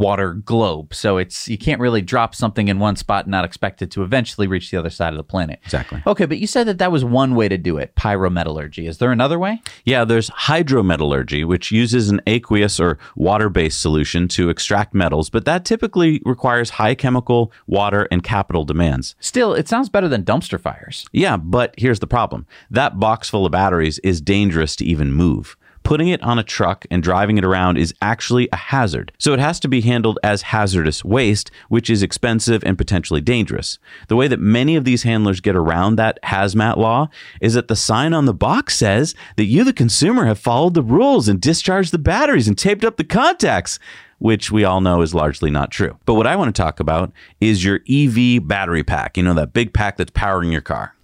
water 0.00 0.32
globe. 0.32 0.94
So 0.94 1.18
it's 1.18 1.46
you 1.46 1.58
can't 1.58 1.80
really 1.80 2.00
drop 2.00 2.34
something 2.34 2.68
in 2.68 2.78
one 2.78 2.96
spot 2.96 3.26
and 3.26 3.30
not 3.30 3.44
expect 3.44 3.82
it 3.82 3.90
to 3.92 4.02
eventually 4.02 4.46
reach 4.46 4.70
the 4.70 4.78
other 4.78 4.90
side 4.90 5.12
of 5.12 5.18
the 5.18 5.22
planet. 5.22 5.60
Exactly. 5.62 6.02
Okay, 6.06 6.24
but 6.24 6.38
you 6.38 6.46
said 6.46 6.66
that 6.66 6.78
that 6.78 6.90
was 6.90 7.04
one 7.04 7.34
way 7.34 7.48
to 7.48 7.58
do 7.58 7.76
it, 7.76 7.94
pyrometallurgy. 7.94 8.88
Is 8.88 8.98
there 8.98 9.12
another 9.12 9.38
way? 9.38 9.60
Yeah, 9.84 10.04
there's 10.04 10.30
hydrometallurgy, 10.30 11.46
which 11.46 11.70
uses 11.70 12.08
an 12.08 12.22
aqueous 12.26 12.80
or 12.80 12.98
water-based 13.14 13.78
solution 13.78 14.26
to 14.28 14.48
extract 14.48 14.94
metals, 14.94 15.28
but 15.28 15.44
that 15.44 15.66
typically 15.66 16.22
requires 16.24 16.70
high 16.70 16.94
chemical, 16.94 17.52
water, 17.66 18.08
and 18.10 18.22
capital 18.22 18.64
demands. 18.64 19.14
Still, 19.20 19.52
it 19.52 19.68
sounds 19.68 19.90
better 19.90 20.08
than 20.08 20.24
dumpster 20.24 20.58
fires. 20.58 21.06
Yeah, 21.12 21.36
but 21.36 21.74
here's 21.76 22.00
the 22.00 22.06
problem. 22.06 22.46
That 22.70 22.98
box 22.98 23.28
full 23.28 23.44
of 23.44 23.52
batteries 23.52 23.98
is 23.98 24.22
dangerous 24.22 24.74
to 24.76 24.84
even 24.86 25.12
move 25.12 25.58
putting 25.82 26.08
it 26.08 26.22
on 26.22 26.38
a 26.38 26.42
truck 26.42 26.84
and 26.90 27.02
driving 27.02 27.38
it 27.38 27.44
around 27.44 27.76
is 27.76 27.94
actually 28.02 28.48
a 28.52 28.56
hazard. 28.56 29.12
So 29.18 29.32
it 29.32 29.40
has 29.40 29.58
to 29.60 29.68
be 29.68 29.80
handled 29.80 30.18
as 30.22 30.42
hazardous 30.42 31.04
waste, 31.04 31.50
which 31.68 31.90
is 31.90 32.02
expensive 32.02 32.62
and 32.64 32.78
potentially 32.78 33.20
dangerous. 33.20 33.78
The 34.08 34.16
way 34.16 34.28
that 34.28 34.40
many 34.40 34.76
of 34.76 34.84
these 34.84 35.02
handlers 35.02 35.40
get 35.40 35.56
around 35.56 35.96
that 35.96 36.18
hazmat 36.22 36.76
law 36.76 37.08
is 37.40 37.54
that 37.54 37.68
the 37.68 37.76
sign 37.76 38.12
on 38.12 38.26
the 38.26 38.34
box 38.34 38.76
says 38.76 39.14
that 39.36 39.44
you, 39.44 39.64
the 39.64 39.72
consumer, 39.72 40.26
have 40.26 40.38
followed 40.38 40.74
the 40.74 40.82
rules 40.82 41.28
and 41.28 41.40
discharged 41.40 41.92
the 41.92 41.98
batteries 41.98 42.48
and 42.48 42.56
taped 42.56 42.84
up 42.84 42.96
the 42.96 43.04
contacts 43.04 43.78
which 44.20 44.52
we 44.52 44.64
all 44.64 44.82
know 44.82 45.00
is 45.00 45.14
largely 45.14 45.50
not 45.50 45.70
true. 45.70 45.96
But 46.04 46.12
what 46.12 46.26
I 46.26 46.36
want 46.36 46.54
to 46.54 46.62
talk 46.62 46.78
about 46.78 47.10
is 47.40 47.64
your 47.64 47.80
EV 47.88 48.46
battery 48.46 48.84
pack, 48.84 49.16
you 49.16 49.22
know, 49.22 49.32
that 49.32 49.54
big 49.54 49.72
pack 49.72 49.96
that's 49.96 50.10
powering 50.10 50.52
your 50.52 50.60
car. 50.60 50.94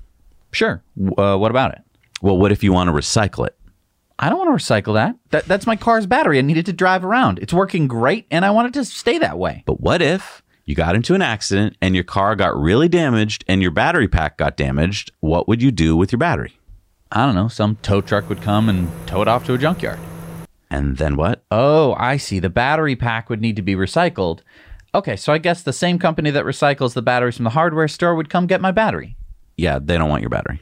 Sure. 0.52 0.82
Uh, 1.16 1.36
what 1.36 1.50
about 1.50 1.72
it? 1.72 1.80
Well, 2.20 2.36
what 2.36 2.52
if 2.52 2.62
you 2.62 2.72
want 2.72 2.88
to 2.88 2.92
recycle 2.92 3.46
it? 3.46 3.56
I 4.18 4.28
don't 4.30 4.38
want 4.38 4.58
to 4.58 4.64
recycle 4.64 4.94
that. 4.94 5.16
that. 5.30 5.44
That's 5.46 5.66
my 5.66 5.76
car's 5.76 6.06
battery. 6.06 6.38
I 6.38 6.42
need 6.42 6.56
it 6.56 6.66
to 6.66 6.72
drive 6.72 7.04
around. 7.04 7.38
It's 7.40 7.52
working 7.52 7.86
great, 7.86 8.26
and 8.30 8.44
I 8.44 8.50
want 8.50 8.68
it 8.68 8.78
to 8.78 8.84
stay 8.84 9.18
that 9.18 9.38
way. 9.38 9.62
But 9.66 9.80
what 9.80 10.00
if 10.00 10.42
you 10.64 10.74
got 10.74 10.94
into 10.94 11.14
an 11.14 11.22
accident 11.22 11.76
and 11.82 11.94
your 11.94 12.04
car 12.04 12.34
got 12.34 12.56
really 12.56 12.88
damaged 12.88 13.44
and 13.46 13.60
your 13.60 13.70
battery 13.70 14.08
pack 14.08 14.38
got 14.38 14.56
damaged? 14.56 15.12
What 15.20 15.48
would 15.48 15.62
you 15.62 15.70
do 15.70 15.96
with 15.96 16.12
your 16.12 16.18
battery? 16.18 16.58
I 17.12 17.26
don't 17.26 17.34
know. 17.34 17.48
Some 17.48 17.76
tow 17.82 18.00
truck 18.00 18.28
would 18.28 18.42
come 18.42 18.68
and 18.68 18.90
tow 19.06 19.22
it 19.22 19.28
off 19.28 19.44
to 19.46 19.54
a 19.54 19.58
junkyard. 19.58 19.98
And 20.70 20.96
then 20.96 21.16
what? 21.16 21.44
Oh, 21.50 21.94
I 21.98 22.16
see. 22.16 22.40
The 22.40 22.50
battery 22.50 22.96
pack 22.96 23.30
would 23.30 23.40
need 23.40 23.56
to 23.56 23.62
be 23.62 23.74
recycled. 23.74 24.40
Okay, 24.94 25.14
so 25.14 25.32
I 25.32 25.38
guess 25.38 25.62
the 25.62 25.72
same 25.72 25.98
company 25.98 26.30
that 26.30 26.44
recycles 26.44 26.94
the 26.94 27.02
batteries 27.02 27.36
from 27.36 27.44
the 27.44 27.50
hardware 27.50 27.86
store 27.86 28.14
would 28.14 28.30
come 28.30 28.46
get 28.46 28.60
my 28.60 28.72
battery. 28.72 29.16
Yeah, 29.56 29.78
they 29.80 29.98
don't 29.98 30.08
want 30.08 30.22
your 30.22 30.30
battery. 30.30 30.60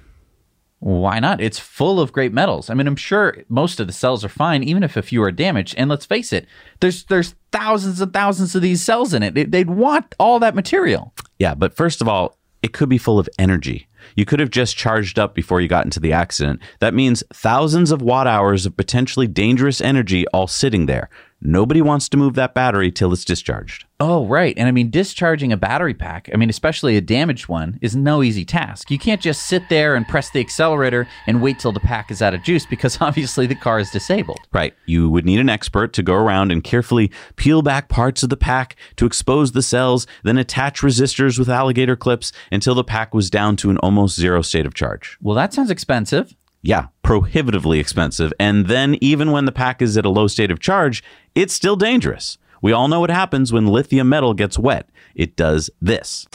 Why 0.85 1.19
not? 1.19 1.41
It's 1.41 1.59
full 1.59 1.99
of 1.99 2.13
great 2.13 2.35
metals. 2.35 2.69
I 2.69 2.75
mean, 2.75 2.87
I'm 2.87 2.95
sure 2.95 3.39
most 3.49 3.81
of 3.81 3.87
the 3.87 3.93
cells 3.95 4.23
are 4.23 4.29
fine, 4.29 4.63
even 4.63 4.83
if 4.83 4.99
a 4.99 5.03
few 5.03 5.23
are 5.23 5.33
damaged. 5.33 5.75
And 5.79 5.89
let's 5.89 6.05
face 6.05 6.31
it, 6.31 6.47
there's 6.81 7.05
there's 7.05 7.35
thousands 7.53 8.03
and 8.03 8.13
thousands 8.13 8.55
of 8.55 8.61
these 8.61 8.83
cells 8.83 9.15
in 9.15 9.23
it. 9.23 9.33
They- 9.35 9.45
They'd 9.47 9.71
want 9.71 10.15
all 10.19 10.39
that 10.41 10.55
material. 10.55 11.15
Yeah, 11.39 11.55
but 11.55 11.75
first 11.75 12.03
of 12.03 12.09
all, 12.09 12.37
it 12.63 12.75
could 12.75 12.91
be 12.91 12.99
full 12.99 13.19
of 13.19 13.31
energy. 13.39 13.89
You 14.15 14.27
could 14.27 14.41
have 14.41 14.51
just 14.51 14.77
charged 14.77 15.19
up 15.19 15.35
before 15.35 15.63
you 15.63 15.69
got 15.69 15.87
into 15.87 16.01
the 16.01 16.13
accident. 16.13 16.61
That 16.81 16.93
means 16.93 17.23
thousands 17.33 17.91
of 17.91 18.03
watt 18.03 18.27
hours 18.27 18.67
of 18.67 18.77
potentially 18.77 19.27
dangerous 19.27 19.81
energy 19.81 20.27
all 20.35 20.47
sitting 20.47 20.85
there. 20.85 21.09
Nobody 21.47 21.83
wants 21.83 22.09
to 22.09 22.17
move 22.17 22.35
that 22.35 22.55
battery 22.55 22.91
till 22.91 23.13
it's 23.13 23.25
discharged. 23.25 23.85
Oh, 24.01 24.27
right. 24.27 24.55
And 24.57 24.67
I 24.67 24.71
mean, 24.71 24.89
discharging 24.89 25.53
a 25.53 25.59
battery 25.59 25.93
pack, 25.93 26.31
I 26.33 26.39
mean, 26.39 26.49
especially 26.49 26.97
a 26.97 27.03
damaged 27.03 27.49
one, 27.49 27.79
is 27.83 27.95
no 27.95 28.23
easy 28.23 28.47
task. 28.47 28.91
You 28.91 28.99
can't 28.99 29.21
just 29.21 29.47
sit 29.47 29.69
there 29.69 29.95
and 29.95 30.09
press 30.09 30.31
the 30.31 30.41
accelerator 30.41 31.07
and 31.27 31.43
wait 31.43 31.59
till 31.59 31.71
the 31.71 31.81
pack 31.81 32.11
is 32.11 32.23
out 32.23 32.33
of 32.33 32.43
juice 32.43 32.65
because 32.65 32.99
obviously 33.03 33.47
the 33.47 33.55
car 33.55 33.79
is 33.79 33.91
disabled. 33.91 34.41
Right. 34.53 34.75
You 34.87 35.11
would 35.11 35.27
need 35.27 35.39
an 35.39 35.51
expert 35.51 35.93
to 35.93 36.03
go 36.03 36.15
around 36.15 36.51
and 36.51 36.65
carefully 36.65 37.11
peel 37.37 37.61
back 37.61 37.91
parts 37.91 38.23
of 38.23 38.31
the 38.31 38.39
pack 38.39 38.77
to 38.97 39.05
expose 39.05 39.53
the 39.53 39.63
cells, 39.63 40.07
then 40.23 40.39
attach 40.39 40.81
resistors 40.81 41.39
with 41.39 41.51
alligator 41.51 41.95
clips 41.95 42.33
until 42.51 42.75
the 42.75 42.85
pack 42.85 43.13
was 43.13 43.29
down 43.29 43.57
to 43.57 43.69
an 43.69 43.77
almost 43.79 44.19
zero 44.19 44.41
state 44.41 44.65
of 44.65 44.73
charge. 44.73 45.19
Well, 45.21 45.37
that 45.37 45.53
sounds 45.53 45.71
expensive. 45.71 46.35
Yeah, 46.67 46.87
prohibitively 47.03 47.79
expensive. 47.79 48.33
And 48.41 48.69
then, 48.69 48.97
even 49.03 49.33
when 49.33 49.45
the 49.45 49.53
pack 49.53 49.83
is 49.83 49.99
at 49.99 50.07
a 50.07 50.09
low 50.09 50.29
state 50.29 50.51
of 50.51 50.61
charge, 50.61 51.05
it's 51.35 51.55
still 51.55 51.77
dangerous. 51.77 52.39
We 52.63 52.73
all 52.73 52.89
know 52.89 53.01
what 53.01 53.11
happens 53.11 53.53
when 53.53 53.67
lithium 53.67 54.09
metal 54.09 54.35
gets 54.35 54.59
wet. 54.59 54.89
It 55.15 55.37
does 55.37 55.71
this. 55.81 56.27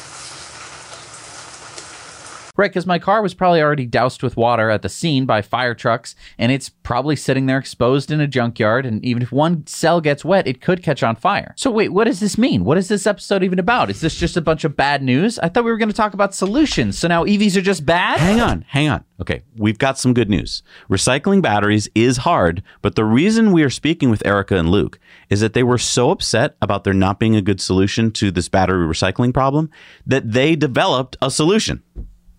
Right, 2.59 2.69
because 2.69 2.85
my 2.85 2.99
car 2.99 3.21
was 3.21 3.33
probably 3.33 3.61
already 3.61 3.85
doused 3.85 4.21
with 4.21 4.35
water 4.35 4.69
at 4.69 4.81
the 4.81 4.89
scene 4.89 5.25
by 5.25 5.41
fire 5.41 5.73
trucks, 5.73 6.13
and 6.37 6.51
it's 6.51 6.67
probably 6.67 7.15
sitting 7.15 7.45
there 7.45 7.57
exposed 7.57 8.11
in 8.11 8.19
a 8.19 8.27
junkyard. 8.27 8.85
And 8.85 9.01
even 9.05 9.23
if 9.23 9.31
one 9.31 9.65
cell 9.65 10.01
gets 10.01 10.25
wet, 10.25 10.45
it 10.45 10.59
could 10.59 10.83
catch 10.83 11.01
on 11.01 11.15
fire. 11.15 11.53
So, 11.55 11.71
wait, 11.71 11.93
what 11.93 12.03
does 12.03 12.19
this 12.19 12.37
mean? 12.37 12.65
What 12.65 12.77
is 12.77 12.89
this 12.89 13.07
episode 13.07 13.45
even 13.45 13.59
about? 13.59 13.89
Is 13.89 14.01
this 14.01 14.13
just 14.13 14.35
a 14.35 14.41
bunch 14.41 14.65
of 14.65 14.75
bad 14.75 15.01
news? 15.01 15.39
I 15.39 15.47
thought 15.47 15.63
we 15.63 15.71
were 15.71 15.77
going 15.77 15.87
to 15.87 15.95
talk 15.95 16.13
about 16.13 16.35
solutions. 16.35 16.97
So 16.97 17.07
now 17.07 17.23
EVs 17.23 17.55
are 17.55 17.61
just 17.61 17.85
bad? 17.85 18.19
Hang 18.19 18.41
on, 18.41 18.65
hang 18.67 18.89
on. 18.89 19.05
Okay, 19.21 19.41
we've 19.55 19.77
got 19.77 19.97
some 19.97 20.13
good 20.13 20.29
news. 20.29 20.61
Recycling 20.89 21.41
batteries 21.41 21.87
is 21.95 22.17
hard, 22.17 22.61
but 22.81 22.95
the 22.95 23.05
reason 23.05 23.53
we 23.53 23.63
are 23.63 23.69
speaking 23.69 24.09
with 24.09 24.25
Erica 24.25 24.57
and 24.57 24.69
Luke 24.69 24.99
is 25.29 25.39
that 25.39 25.53
they 25.53 25.63
were 25.63 25.77
so 25.77 26.11
upset 26.11 26.57
about 26.61 26.83
there 26.83 26.93
not 26.93 27.19
being 27.19 27.37
a 27.37 27.41
good 27.41 27.61
solution 27.61 28.11
to 28.11 28.31
this 28.31 28.49
battery 28.49 28.85
recycling 28.85 29.33
problem 29.33 29.69
that 30.05 30.29
they 30.29 30.57
developed 30.57 31.15
a 31.21 31.31
solution. 31.31 31.83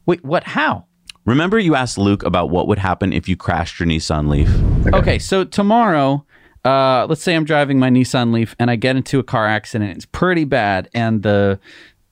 Wait, 0.06 0.24
what? 0.24 0.44
How? 0.44 0.86
Remember, 1.26 1.58
you 1.58 1.74
asked 1.74 1.98
Luke 1.98 2.22
about 2.22 2.50
what 2.50 2.66
would 2.66 2.78
happen 2.78 3.12
if 3.12 3.28
you 3.28 3.36
crashed 3.36 3.78
your 3.78 3.86
Nissan 3.88 4.28
Leaf? 4.28 4.48
Okay, 4.94 5.18
so 5.18 5.44
tomorrow, 5.44 6.24
uh, 6.64 7.06
let's 7.08 7.22
say 7.22 7.34
I'm 7.34 7.44
driving 7.44 7.78
my 7.78 7.90
Nissan 7.90 8.32
Leaf 8.32 8.56
and 8.58 8.70
I 8.70 8.76
get 8.76 8.96
into 8.96 9.18
a 9.18 9.22
car 9.22 9.46
accident. 9.46 9.96
It's 9.96 10.06
pretty 10.06 10.44
bad, 10.44 10.88
and 10.94 11.22
the 11.22 11.60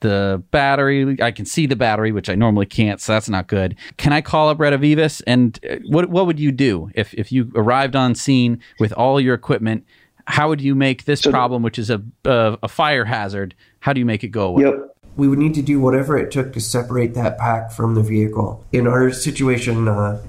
the 0.01 0.43
battery 0.53 1.21
I 1.21 1.33
can 1.33 1.45
see 1.45 1.67
the 1.67 1.75
battery, 1.75 2.13
which 2.13 2.29
I 2.29 2.35
normally 2.35 2.67
can't, 2.67 3.01
so 3.01 3.13
that's 3.13 3.29
not 3.29 3.49
good. 3.49 3.77
Can 3.97 4.13
I 4.13 4.21
call 4.21 4.49
up 4.49 4.59
Redivivus? 4.59 5.23
And 5.27 5.59
uh, 5.69 5.77
what 5.89 6.11
what 6.11 6.27
would 6.27 6.39
you 6.39 6.53
do 6.53 6.91
if 6.95 7.15
if 7.15 7.33
you 7.33 7.51
arrived 7.55 7.97
on 7.97 8.15
scene 8.15 8.61
with 8.79 8.93
all 8.93 9.21
your 9.21 9.35
equipment? 9.35 9.85
How 10.27 10.49
would 10.49 10.61
you 10.61 10.75
make 10.75 11.07
this 11.07 11.23
problem, 11.23 11.63
which 11.63 11.79
is 11.79 11.91
a, 11.91 12.03
a 12.27 12.59
a 12.63 12.69
fire 12.69 13.07
hazard, 13.07 13.55
how 13.81 13.93
do 13.93 13.99
you 13.99 14.07
make 14.07 14.23
it 14.23 14.29
go 14.29 14.49
away? 14.49 14.65
Yep. 14.65 14.97
We 15.19 15.27
would 15.27 15.41
need 15.41 15.55
to 15.55 15.63
do 15.63 15.81
whatever 15.81 16.17
it 16.17 16.31
took 16.31 16.53
to 16.53 16.61
separate 16.61 17.15
that 17.15 17.39
pack 17.39 17.73
from 17.73 17.97
the 17.97 18.03
vehicle. 18.03 18.65
In 18.71 18.87
our 18.87 19.11
situation, 19.11 19.89
uh, 19.89 20.23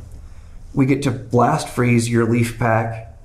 we 0.74 0.88
get 0.88 1.04
to 1.04 1.12
blast 1.12 1.70
freeze 1.70 2.10
your 2.10 2.28
leaf 2.28 2.58
pack 2.58 3.16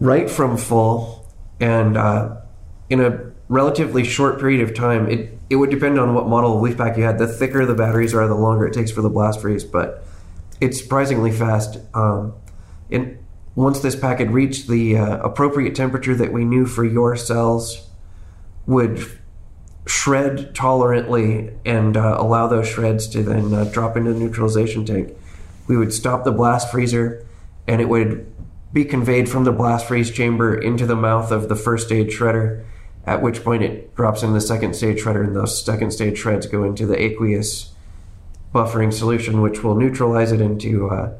right 0.00 0.28
from 0.28 0.58
full, 0.58 1.26
and 1.58 1.96
uh, 1.96 2.36
in 2.90 3.00
a 3.00 3.32
relatively 3.48 4.04
short 4.04 4.38
period 4.38 4.60
of 4.60 4.74
time, 4.74 5.08
it, 5.08 5.38
it 5.48 5.56
would 5.56 5.70
depend 5.70 5.98
on 5.98 6.12
what 6.12 6.28
model 6.28 6.56
of 6.56 6.62
leaf 6.62 6.76
pack 6.76 6.98
you 6.98 7.04
had. 7.04 7.18
The 7.18 7.26
thicker 7.26 7.64
the 7.64 7.74
batteries 7.74 8.12
are, 8.12 8.28
the 8.28 8.34
longer 8.34 8.66
it 8.66 8.74
takes 8.74 8.90
for 8.90 9.00
the 9.00 9.08
blast 9.08 9.40
freeze, 9.40 9.64
but 9.64 10.04
it's 10.60 10.78
surprisingly 10.78 11.32
fast. 11.32 11.78
Um, 11.94 12.34
and 12.90 13.16
once 13.54 13.80
this 13.80 13.96
pack 13.96 14.18
had 14.18 14.30
reached 14.32 14.68
the 14.68 14.98
uh, 14.98 15.16
appropriate 15.20 15.74
temperature 15.74 16.14
that 16.16 16.34
we 16.34 16.44
knew 16.44 16.66
for 16.66 16.84
your 16.84 17.16
cells, 17.16 17.88
would 18.66 19.20
shred 19.86 20.54
tolerantly 20.54 21.50
and 21.64 21.96
uh, 21.96 22.16
allow 22.18 22.46
those 22.46 22.68
shreds 22.68 23.08
to 23.08 23.22
then 23.22 23.52
uh, 23.52 23.64
drop 23.64 23.96
into 23.96 24.12
the 24.12 24.18
neutralization 24.18 24.84
tank. 24.84 25.12
We 25.66 25.76
would 25.76 25.92
stop 25.92 26.24
the 26.24 26.32
blast 26.32 26.70
freezer 26.70 27.26
and 27.66 27.80
it 27.80 27.88
would 27.88 28.32
be 28.72 28.84
conveyed 28.84 29.28
from 29.28 29.44
the 29.44 29.52
blast 29.52 29.86
freeze 29.86 30.10
chamber 30.10 30.54
into 30.54 30.86
the 30.86 30.96
mouth 30.96 31.30
of 31.30 31.48
the 31.48 31.56
first 31.56 31.86
stage 31.86 32.16
shredder, 32.16 32.64
at 33.06 33.20
which 33.20 33.44
point 33.44 33.62
it 33.62 33.94
drops 33.94 34.22
in 34.22 34.32
the 34.32 34.40
second 34.40 34.74
stage 34.74 35.02
shredder 35.02 35.24
and 35.24 35.36
those 35.36 35.62
second 35.62 35.90
stage 35.90 36.18
shreds 36.18 36.46
go 36.46 36.64
into 36.64 36.86
the 36.86 37.00
aqueous 37.00 37.72
buffering 38.54 38.92
solution, 38.92 39.40
which 39.40 39.62
will 39.62 39.74
neutralize 39.74 40.32
it 40.32 40.40
into 40.40 40.88
uh, 40.88 41.12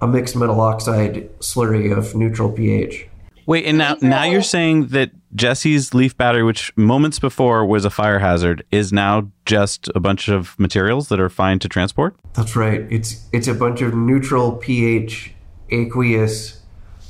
a 0.00 0.06
mixed 0.06 0.36
metal 0.36 0.60
oxide 0.60 1.28
slurry 1.40 1.96
of 1.96 2.14
neutral 2.14 2.52
pH. 2.52 3.08
Wait, 3.46 3.64
and 3.64 3.78
now 3.78 3.96
now 4.02 4.24
you're 4.24 4.42
saying 4.42 4.88
that 4.88 5.10
Jesse's 5.34 5.94
leaf 5.94 6.16
battery, 6.16 6.42
which 6.42 6.76
moments 6.76 7.18
before 7.18 7.64
was 7.64 7.84
a 7.84 7.90
fire 7.90 8.18
hazard, 8.18 8.64
is 8.72 8.92
now 8.92 9.30
just 9.44 9.88
a 9.94 10.00
bunch 10.00 10.28
of 10.28 10.58
materials 10.58 11.08
that 11.08 11.20
are 11.20 11.28
fine 11.28 11.58
to 11.60 11.68
transport? 11.68 12.16
That's 12.34 12.56
right. 12.56 12.84
It's 12.90 13.24
it's 13.32 13.46
a 13.48 13.54
bunch 13.54 13.80
of 13.82 13.94
neutral 13.94 14.52
pH 14.52 15.32
aqueous 15.70 16.60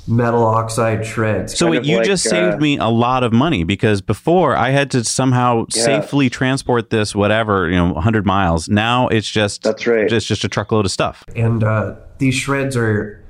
metal 0.08 0.44
oxide 0.44 1.04
shreds. 1.04 1.56
So 1.58 1.70
wait, 1.70 1.84
you 1.84 1.96
like, 1.96 2.06
just 2.06 2.26
uh, 2.26 2.30
saved 2.30 2.62
me 2.62 2.78
a 2.78 2.86
lot 2.86 3.24
of 3.24 3.32
money 3.32 3.64
because 3.64 4.00
before 4.00 4.54
I 4.54 4.70
had 4.70 4.90
to 4.92 5.02
somehow 5.04 5.66
Yeah. 5.74 5.84
safely 5.84 6.30
transport 6.30 6.90
this 6.90 7.12
whatever, 7.14 7.68
you 7.68 7.74
know, 7.76 7.92
100 7.92 8.24
miles. 8.24 8.68
Now 8.68 9.08
it's 9.08 9.28
just 9.28 9.62
That's 9.64 9.84
right. 9.86 10.08
just 10.08 10.28
just 10.28 10.44
a 10.44 10.48
truckload 10.48 10.84
of 10.84 10.92
stuff. 10.92 11.24
and 11.34 11.64
uh, 11.64 11.96
these 12.18 12.34
shreds 12.36 12.76
are 12.76 13.20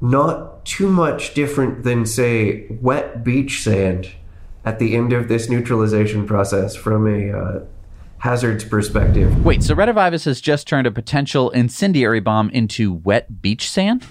not 0.00 0.64
too 0.64 0.88
much 0.88 1.34
different 1.34 1.84
than 1.84 2.06
say 2.06 2.66
wet 2.80 3.22
beach 3.24 3.62
sand 3.62 4.10
at 4.64 4.78
the 4.78 4.96
end 4.96 5.12
of 5.12 5.28
this 5.28 5.48
neutralization 5.48 6.26
process 6.26 6.76
from 6.76 7.06
a 7.06 7.36
uh, 7.36 7.64
hazards 8.18 8.64
perspective. 8.64 9.44
Wait, 9.44 9.62
so 9.62 9.74
Redivivus 9.74 10.24
has 10.24 10.40
just 10.40 10.66
turned 10.66 10.86
a 10.86 10.90
potential 10.90 11.50
incendiary 11.50 12.20
bomb 12.20 12.50
into 12.50 12.92
wet 12.92 13.42
beach 13.42 13.70
sand? 13.70 14.06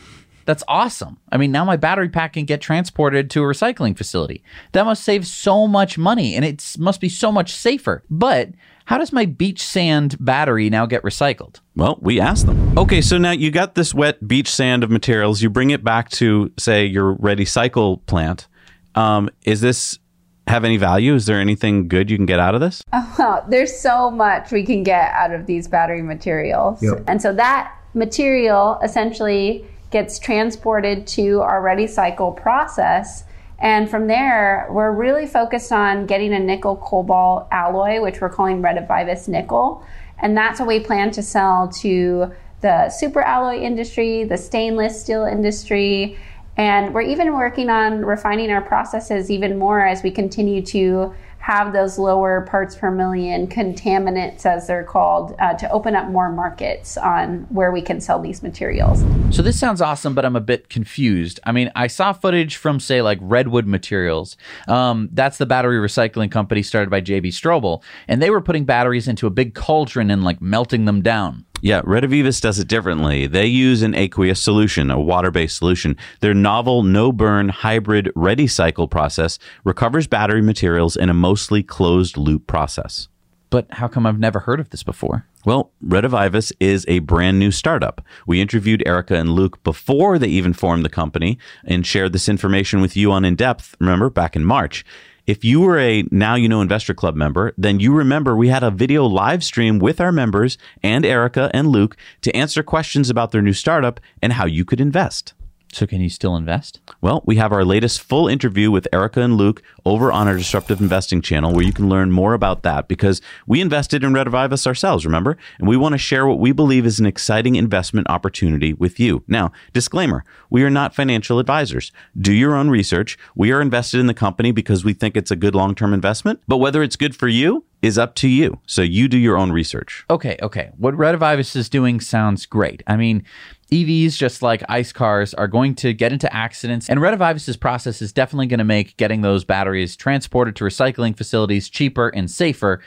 That's 0.46 0.64
awesome. 0.68 1.20
I 1.32 1.38
mean, 1.38 1.52
now 1.52 1.64
my 1.64 1.78
battery 1.78 2.10
pack 2.10 2.34
can 2.34 2.46
get 2.46 2.60
transported 2.60 3.30
to 3.32 3.44
a 3.44 3.46
recycling 3.46 3.96
facility. 3.96 4.44
That 4.72 4.84
must 4.84 5.04
save 5.04 5.28
so 5.28 5.68
much 5.68 5.96
money 6.00 6.36
and 6.36 6.44
it 6.44 6.76
must 6.80 7.00
be 7.00 7.10
so 7.10 7.32
much 7.32 7.54
safer. 7.54 8.04
But 8.10 8.50
how 8.90 8.98
does 8.98 9.14
my 9.14 9.26
beach 9.26 9.64
sand 9.64 10.18
battery 10.20 10.68
now 10.68 10.88
get 10.88 11.04
recycled? 11.04 11.60
Well, 11.76 12.00
we 12.02 12.20
asked 12.20 12.48
them. 12.48 12.76
Okay, 12.76 13.02
so 13.02 13.20
now 13.20 13.30
you 13.30 13.52
got 13.52 13.76
this 13.76 13.94
wet 13.94 14.28
beach 14.28 14.50
sand 14.50 14.84
of 14.84 14.90
materials. 14.90 15.44
You 15.44 15.52
bring 15.52 15.70
it 15.70 15.84
back 15.84 16.10
to, 16.14 16.52
say, 16.58 16.88
your 16.88 17.14
Ready 17.14 17.46
Cycle 17.46 17.98
plant. 18.08 18.48
Um, 18.96 19.30
is 19.44 19.62
this 19.62 20.00
have 20.48 20.66
any 20.66 20.78
value? 20.78 21.14
Is 21.14 21.28
there 21.28 21.40
anything 21.40 21.88
good 21.88 22.10
you 22.10 22.18
can 22.18 22.26
get 22.26 22.40
out 22.40 22.56
of 22.56 22.62
this? 22.62 22.82
Well, 23.20 23.46
there's 23.50 23.80
so 23.80 24.10
much 24.10 24.52
we 24.52 24.64
can 24.64 24.82
get 24.82 25.14
out 25.14 25.36
of 25.36 25.46
these 25.46 25.68
battery 25.68 26.02
materials. 26.02 26.82
Yep. 26.82 27.04
And 27.08 27.22
so 27.22 27.32
that 27.34 27.72
material 27.94 28.80
essentially 28.84 29.68
gets 29.92 30.18
transported 30.18 31.06
to 31.10 31.42
our 31.42 31.62
Ready 31.62 31.86
Cycle 31.86 32.32
process. 32.32 33.24
And 33.62 33.90
from 33.90 34.08
there, 34.08 34.68
we're 34.72 34.92
really 34.92 35.28
focused 35.28 35.72
on 35.72 36.06
getting 36.06 36.34
a 36.34 36.40
nickel 36.40 36.78
cobalt 36.78 37.48
alloy, 37.52 38.02
which 38.02 38.22
we're 38.22 38.30
calling 38.30 38.62
Redivivus 38.62 39.28
nickel. 39.28 39.84
And 40.20 40.36
that's 40.36 40.60
what 40.60 40.68
we 40.68 40.80
plan 40.80 41.12
to 41.12 41.22
sell 41.22 41.68
to 41.82 42.32
the 42.62 42.90
super 42.90 43.22
alloy 43.22 43.60
industry, 43.60 44.24
the 44.24 44.38
stainless 44.38 45.02
steel 45.02 45.24
industry, 45.26 46.18
and 46.60 46.94
we're 46.94 47.04
even 47.04 47.34
working 47.34 47.70
on 47.70 48.04
refining 48.06 48.52
our 48.52 48.62
processes 48.62 49.32
even 49.32 49.58
more 49.58 49.80
as 49.80 50.04
we 50.04 50.12
continue 50.12 50.62
to 50.64 51.14
have 51.40 51.74
those 51.74 51.98
lower 51.98 52.42
parts 52.42 52.76
per 52.76 52.92
million 52.92 53.48
contaminants, 53.48 54.46
as 54.46 54.68
they're 54.68 54.84
called, 54.84 55.36
uh, 55.40 55.54
to 55.54 55.70
open 55.72 55.96
up 55.96 56.08
more 56.10 56.30
markets 56.30 56.98
on 56.98 57.48
where 57.50 57.72
we 57.72 57.82
can 57.82 58.00
sell 58.00 58.22
these 58.22 58.44
materials. 58.44 59.04
So 59.36 59.42
this 59.42 59.60
sounds 59.60 59.82
awesome, 59.82 60.14
but 60.14 60.26
I'm 60.26 60.36
a 60.36 60.42
bit 60.42 60.70
confused. 60.70 61.40
I 61.46 61.52
mean, 61.52 61.72
I 61.76 61.88
saw 61.88 62.14
footage 62.14 62.58
from 62.58 62.80
say 62.80 63.02
like 63.02 63.18
Redwood 63.22 63.66
Materials. 63.66 64.38
Um, 64.68 65.10
that's 65.14 65.38
the 65.38 65.46
battery 65.46 65.78
recycling 65.78 66.32
company 66.32 66.62
started 66.62 66.90
by 66.90 67.02
JB 67.02 67.28
Straubel, 67.28 67.82
and 68.08 68.22
they 68.22 68.30
were 68.30 68.42
putting 68.42 68.66
batteries 68.66 69.08
into 69.08 69.26
a 69.26 69.32
big 69.32 69.56
cauldron 69.56 70.12
and 70.12 70.24
like 70.24 70.42
melting 70.42 70.86
them 70.86 71.02
down. 71.02 71.46
Yeah, 71.62 71.82
Redivivus 71.82 72.42
does 72.42 72.60
it 72.60 72.68
differently. 72.68 73.28
They 73.28 73.46
use 73.46 73.82
an 73.82 73.94
aqueous 73.96 74.42
solution, 74.42 74.90
a 74.90 75.00
water-based 75.00 75.58
solution. 75.58 75.98
Their 76.22 76.34
novel 76.34 76.84
no-burn 76.84 77.50
hybrid 77.50 78.12
Ready 78.16 78.48
Cycle 78.48 78.88
process 78.88 79.40
recovers 79.64 80.08
battery 80.08 80.42
materials 80.42 80.96
in 80.96 81.10
a 81.10 81.14
mostly 81.14 81.62
closed-loop 81.64 82.48
process. 82.48 83.10
But 83.50 83.68
how 83.72 83.88
come 83.88 84.06
I've 84.06 84.20
never 84.20 84.40
heard 84.40 84.60
of 84.60 84.70
this 84.70 84.84
before? 84.84 85.26
Well, 85.44 85.72
Redivivus 85.84 86.52
is 86.60 86.86
a 86.88 87.00
brand 87.00 87.40
new 87.40 87.50
startup. 87.50 88.02
We 88.28 88.42
interviewed 88.42 88.84
Erica 88.86 89.16
and 89.16 89.32
Luke 89.32 89.64
before 89.64 90.20
they 90.20 90.28
even 90.28 90.54
formed 90.54 90.86
the 90.86 90.90
company 90.90 91.40
and 91.64 91.86
shared 91.86 92.14
this 92.14 92.30
information 92.30 92.80
with 92.80 92.96
you 92.96 93.12
on 93.12 93.26
In 93.26 93.36
Depth, 93.36 93.76
remember, 93.80 94.10
back 94.10 94.36
in 94.36 94.46
March. 94.46 94.86
If 95.30 95.46
you 95.46 95.62
were 95.62 95.78
a 95.78 96.06
Now 96.10 96.34
You 96.34 96.50
Know 96.50 96.60
Investor 96.60 96.96
Club 96.96 97.16
member, 97.16 97.54
then 97.56 97.80
you 97.80 97.94
remember 97.94 98.36
we 98.36 98.48
had 98.48 98.64
a 98.64 98.72
video 98.72 99.06
live 99.06 99.44
stream 99.44 99.78
with 99.78 100.02
our 100.02 100.12
members 100.12 100.58
and 100.82 101.06
Erica 101.06 101.52
and 101.54 101.68
Luke 101.68 101.96
to 102.22 102.36
answer 102.36 102.64
questions 102.64 103.12
about 103.12 103.30
their 103.30 103.44
new 103.44 103.54
startup 103.54 104.00
and 104.24 104.34
how 104.34 104.48
you 104.48 104.66
could 104.66 104.82
invest. 104.82 105.36
So 105.72 105.86
can 105.86 106.02
you 106.02 106.10
still 106.10 106.36
invest? 106.36 106.80
Well, 107.00 107.22
we 107.26 107.36
have 107.36 107.52
our 107.52 107.64
latest 107.64 108.02
full 108.02 108.28
interview 108.28 108.72
with 108.72 108.88
Erica 108.92 109.22
and 109.22 109.38
Luke 109.38 109.62
over 109.86 110.12
on 110.12 110.28
our 110.28 110.36
Disruptive 110.36 110.82
Investing 110.82 111.22
channel 111.22 111.54
where 111.54 111.66
you 111.66 111.74
can 111.74 111.90
learn 111.90 112.12
more 112.12 112.34
about 112.34 112.64
that 112.64 112.88
because 112.88 113.22
we 113.46 113.62
invested 113.62 114.04
in 114.04 114.12
Redivivus 114.14 114.66
ourselves, 114.66 115.06
remember? 115.06 115.38
And 115.60 115.68
we 115.68 115.78
want 115.78 115.94
to 115.94 116.00
share 116.00 116.26
what 116.26 116.40
we 116.40 116.52
believe 116.52 116.86
is 116.86 117.00
an 117.00 117.06
exciting 117.06 117.56
investment 117.56 118.10
opportunity 118.10 118.74
with 118.74 119.00
you. 119.00 119.24
Now, 119.28 119.52
disclaimer, 119.72 120.24
we 120.50 120.64
are 120.64 120.70
not 120.72 120.96
financial 120.96 121.40
advisors. 121.40 121.92
Do 122.20 122.34
your 122.34 122.56
own 122.56 122.70
research. 122.70 123.18
We 123.36 123.52
are 123.52 123.62
invested 123.62 124.00
in 124.00 124.08
the 124.08 124.14
company 124.14 124.52
because 124.52 124.84
we 124.84 124.94
think 124.94 125.16
it's 125.16 125.32
a 125.32 125.36
good 125.36 125.56
long-term 125.56 125.94
investment, 125.94 126.42
but 126.48 126.58
whether 126.58 126.82
it's 126.82 126.96
good 126.96 127.16
for 127.16 127.28
you 127.28 127.66
is 127.82 127.98
up 127.98 128.16
to 128.16 128.28
you. 128.28 128.60
So 128.66 128.82
you 128.82 129.08
do 129.08 129.18
your 129.18 129.38
own 129.38 129.52
research. 129.52 130.06
Okay, 130.10 130.38
okay. 130.42 130.72
What 130.78 130.96
Redivivus 130.96 131.56
is 131.56 131.70
doing 131.70 132.02
sounds 132.02 132.46
great. 132.46 132.84
I 132.88 132.98
mean, 132.98 133.24
EVs, 133.70 134.18
just 134.18 134.42
like 134.42 134.64
ICE 134.68 134.92
cars, 134.92 135.34
are 135.34 135.48
going 135.48 135.76
to 135.76 135.94
get 135.94 136.12
into 136.12 136.34
accidents, 136.34 136.90
and 136.90 137.00
Redivivus's 137.00 137.58
process 137.58 138.02
is 138.02 138.12
definitely 138.12 138.48
going 138.48 138.60
to 138.60 138.64
make 138.64 138.98
getting 138.98 139.22
those 139.22 139.44
batteries 139.44 139.96
transported 139.96 140.56
to 140.58 140.64
recycling 140.64 141.16
facilities 141.16 141.70
cheaper 141.70 142.10
and 142.10 142.30
safer. 142.30 142.82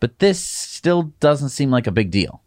But 0.00 0.18
this 0.18 0.38
still 0.38 1.14
doesn't 1.20 1.48
seem 1.50 1.70
like 1.70 1.86
a 1.86 1.92
big 1.92 2.10
deal. 2.10 2.42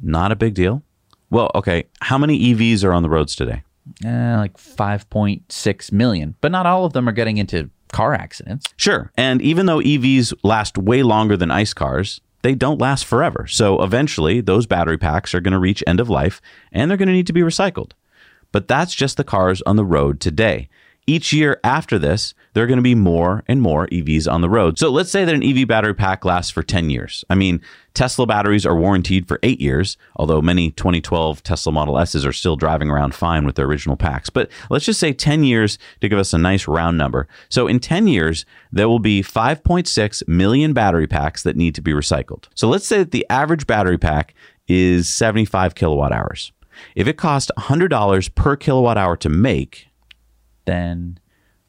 Not 0.00 0.30
a 0.32 0.36
big 0.36 0.54
deal. 0.54 0.82
Well, 1.30 1.50
okay. 1.54 1.86
How 2.00 2.18
many 2.18 2.54
EVs 2.54 2.84
are 2.84 2.92
on 2.92 3.02
the 3.02 3.08
roads 3.08 3.34
today? 3.34 3.62
Eh, 4.04 4.36
like 4.36 4.56
5.6 4.56 5.92
million, 5.92 6.34
but 6.40 6.52
not 6.52 6.66
all 6.66 6.84
of 6.84 6.92
them 6.92 7.08
are 7.08 7.12
getting 7.12 7.38
into 7.38 7.70
car 7.92 8.14
accidents. 8.14 8.66
Sure. 8.76 9.10
And 9.16 9.40
even 9.42 9.66
though 9.66 9.78
EVs 9.78 10.34
last 10.42 10.76
way 10.76 11.02
longer 11.02 11.36
than 11.36 11.50
ICE 11.50 11.72
cars, 11.72 12.20
they 12.46 12.54
don't 12.54 12.80
last 12.80 13.04
forever. 13.04 13.48
So 13.48 13.82
eventually, 13.82 14.40
those 14.40 14.66
battery 14.66 14.98
packs 14.98 15.34
are 15.34 15.40
going 15.40 15.50
to 15.50 15.58
reach 15.58 15.82
end 15.84 15.98
of 15.98 16.08
life 16.08 16.40
and 16.70 16.88
they're 16.88 16.96
going 16.96 17.08
to 17.08 17.12
need 17.12 17.26
to 17.26 17.32
be 17.32 17.40
recycled. 17.40 17.90
But 18.52 18.68
that's 18.68 18.94
just 18.94 19.16
the 19.16 19.24
cars 19.24 19.62
on 19.62 19.74
the 19.74 19.84
road 19.84 20.20
today. 20.20 20.68
Each 21.08 21.32
year 21.32 21.60
after 21.62 22.00
this, 22.00 22.34
there 22.52 22.64
are 22.64 22.66
going 22.66 22.78
to 22.78 22.82
be 22.82 22.96
more 22.96 23.44
and 23.46 23.62
more 23.62 23.86
EVs 23.88 24.30
on 24.30 24.40
the 24.40 24.48
road. 24.48 24.76
So 24.76 24.90
let's 24.90 25.10
say 25.10 25.24
that 25.24 25.34
an 25.34 25.44
EV 25.44 25.68
battery 25.68 25.94
pack 25.94 26.24
lasts 26.24 26.50
for 26.50 26.64
10 26.64 26.90
years. 26.90 27.24
I 27.30 27.36
mean, 27.36 27.60
Tesla 27.94 28.26
batteries 28.26 28.66
are 28.66 28.74
warranted 28.74 29.28
for 29.28 29.38
eight 29.44 29.60
years, 29.60 29.96
although 30.16 30.42
many 30.42 30.72
2012 30.72 31.44
Tesla 31.44 31.70
Model 31.70 31.96
S's 31.98 32.26
are 32.26 32.32
still 32.32 32.56
driving 32.56 32.90
around 32.90 33.14
fine 33.14 33.46
with 33.46 33.54
their 33.54 33.66
original 33.66 33.96
packs. 33.96 34.30
But 34.30 34.50
let's 34.68 34.84
just 34.84 34.98
say 34.98 35.12
10 35.12 35.44
years 35.44 35.78
to 36.00 36.08
give 36.08 36.18
us 36.18 36.32
a 36.32 36.38
nice 36.38 36.66
round 36.66 36.98
number. 36.98 37.28
So 37.50 37.68
in 37.68 37.78
10 37.78 38.08
years, 38.08 38.44
there 38.72 38.88
will 38.88 38.98
be 38.98 39.22
5.6 39.22 40.26
million 40.26 40.72
battery 40.72 41.06
packs 41.06 41.44
that 41.44 41.56
need 41.56 41.76
to 41.76 41.82
be 41.82 41.92
recycled. 41.92 42.46
So 42.56 42.68
let's 42.68 42.86
say 42.86 42.98
that 42.98 43.12
the 43.12 43.26
average 43.30 43.68
battery 43.68 43.98
pack 43.98 44.34
is 44.66 45.08
75 45.08 45.76
kilowatt 45.76 46.10
hours. 46.10 46.50
If 46.96 47.06
it 47.06 47.16
costs 47.16 47.52
$100 47.56 48.34
per 48.34 48.56
kilowatt 48.56 48.98
hour 48.98 49.16
to 49.18 49.28
make, 49.28 49.86
Then, 50.66 51.18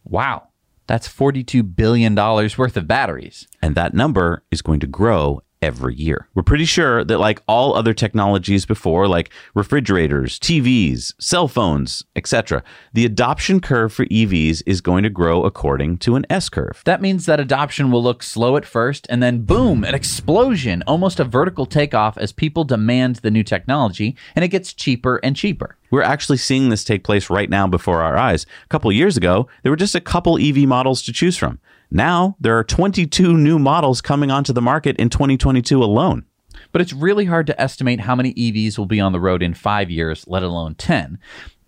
wow, 0.04 0.50
that's 0.88 1.08
$42 1.08 1.76
billion 1.76 2.16
worth 2.16 2.78
of 2.78 2.88
batteries. 2.88 3.48
and 3.62 3.76
that 3.76 3.94
number 3.94 4.44
is 4.52 4.62
going 4.62 4.80
to 4.82 4.88
grow 4.88 5.42
every 5.62 5.96
year. 5.96 6.28
We're 6.36 6.44
pretty 6.44 6.66
sure 6.66 7.04
that 7.04 7.20
like 7.20 7.42
all 7.48 7.76
other 7.76 7.94
technologies 7.94 8.66
before 8.66 9.08
like 9.08 9.30
refrigerators, 9.54 10.40
TVs, 10.40 11.14
cell 11.20 11.48
phones, 11.48 12.04
etc., 12.16 12.64
the 12.94 13.06
adoption 13.06 13.60
curve 13.60 13.94
for 13.94 14.06
EVs 14.06 14.64
is 14.66 14.82
going 14.82 15.04
to 15.04 15.10
grow 15.10 15.44
according 15.44 15.98
to 16.00 16.16
an 16.16 16.26
S 16.30 16.50
curve. 16.50 16.82
That 16.86 17.02
means 17.02 17.26
that 17.26 17.40
adoption 17.40 17.92
will 17.92 18.04
look 18.04 18.24
slow 18.24 18.58
at 18.58 18.66
first 18.66 19.08
and 19.10 19.22
then 19.22 19.44
boom, 19.44 19.84
an 19.84 19.96
explosion, 19.96 20.84
almost 20.88 21.20
a 21.20 21.24
vertical 21.24 21.66
takeoff 21.66 22.18
as 22.18 22.32
people 22.32 22.64
demand 22.64 23.18
the 23.18 23.32
new 23.32 23.44
technology 23.44 24.16
and 24.36 24.46
it 24.46 24.50
gets 24.50 24.74
cheaper 24.74 25.18
and 25.18 25.36
cheaper. 25.36 25.78
We're 25.90 26.02
actually 26.04 26.38
seeing 26.38 26.70
this 26.70 26.84
take 26.84 27.04
place 27.04 27.30
right 27.30 27.50
now 27.50 27.68
before 27.68 28.02
our 28.02 28.18
eyes. 28.18 28.46
A 28.66 28.68
couple 28.68 28.92
years 28.92 29.16
ago, 29.16 29.48
there 29.64 29.72
were 29.72 29.78
just 29.78 29.96
a 29.96 30.02
couple 30.02 30.38
EV 30.38 30.68
models 30.68 31.02
to 31.04 31.14
choose 31.14 31.38
from. 31.38 31.60
Now, 31.90 32.36
there 32.40 32.58
are 32.58 32.64
22 32.64 33.38
new 33.38 33.60
models 33.60 34.02
coming 34.02 34.30
onto 34.30 34.54
the 34.54 34.62
market 34.62 34.98
in 34.98 35.10
2022 35.10 35.84
alone. 35.84 36.26
But 36.72 36.82
it's 36.82 36.94
really 36.94 37.26
hard 37.26 37.48
to 37.48 37.62
estimate 37.62 38.02
how 38.02 38.16
many 38.16 38.34
EVs 38.34 38.78
will 38.78 38.86
be 38.86 39.00
on 39.00 39.14
the 39.14 39.20
road 39.20 39.42
in 39.42 39.54
five 39.54 39.90
years, 39.90 40.26
let 40.28 40.44
alone 40.44 40.76
10. 40.76 41.18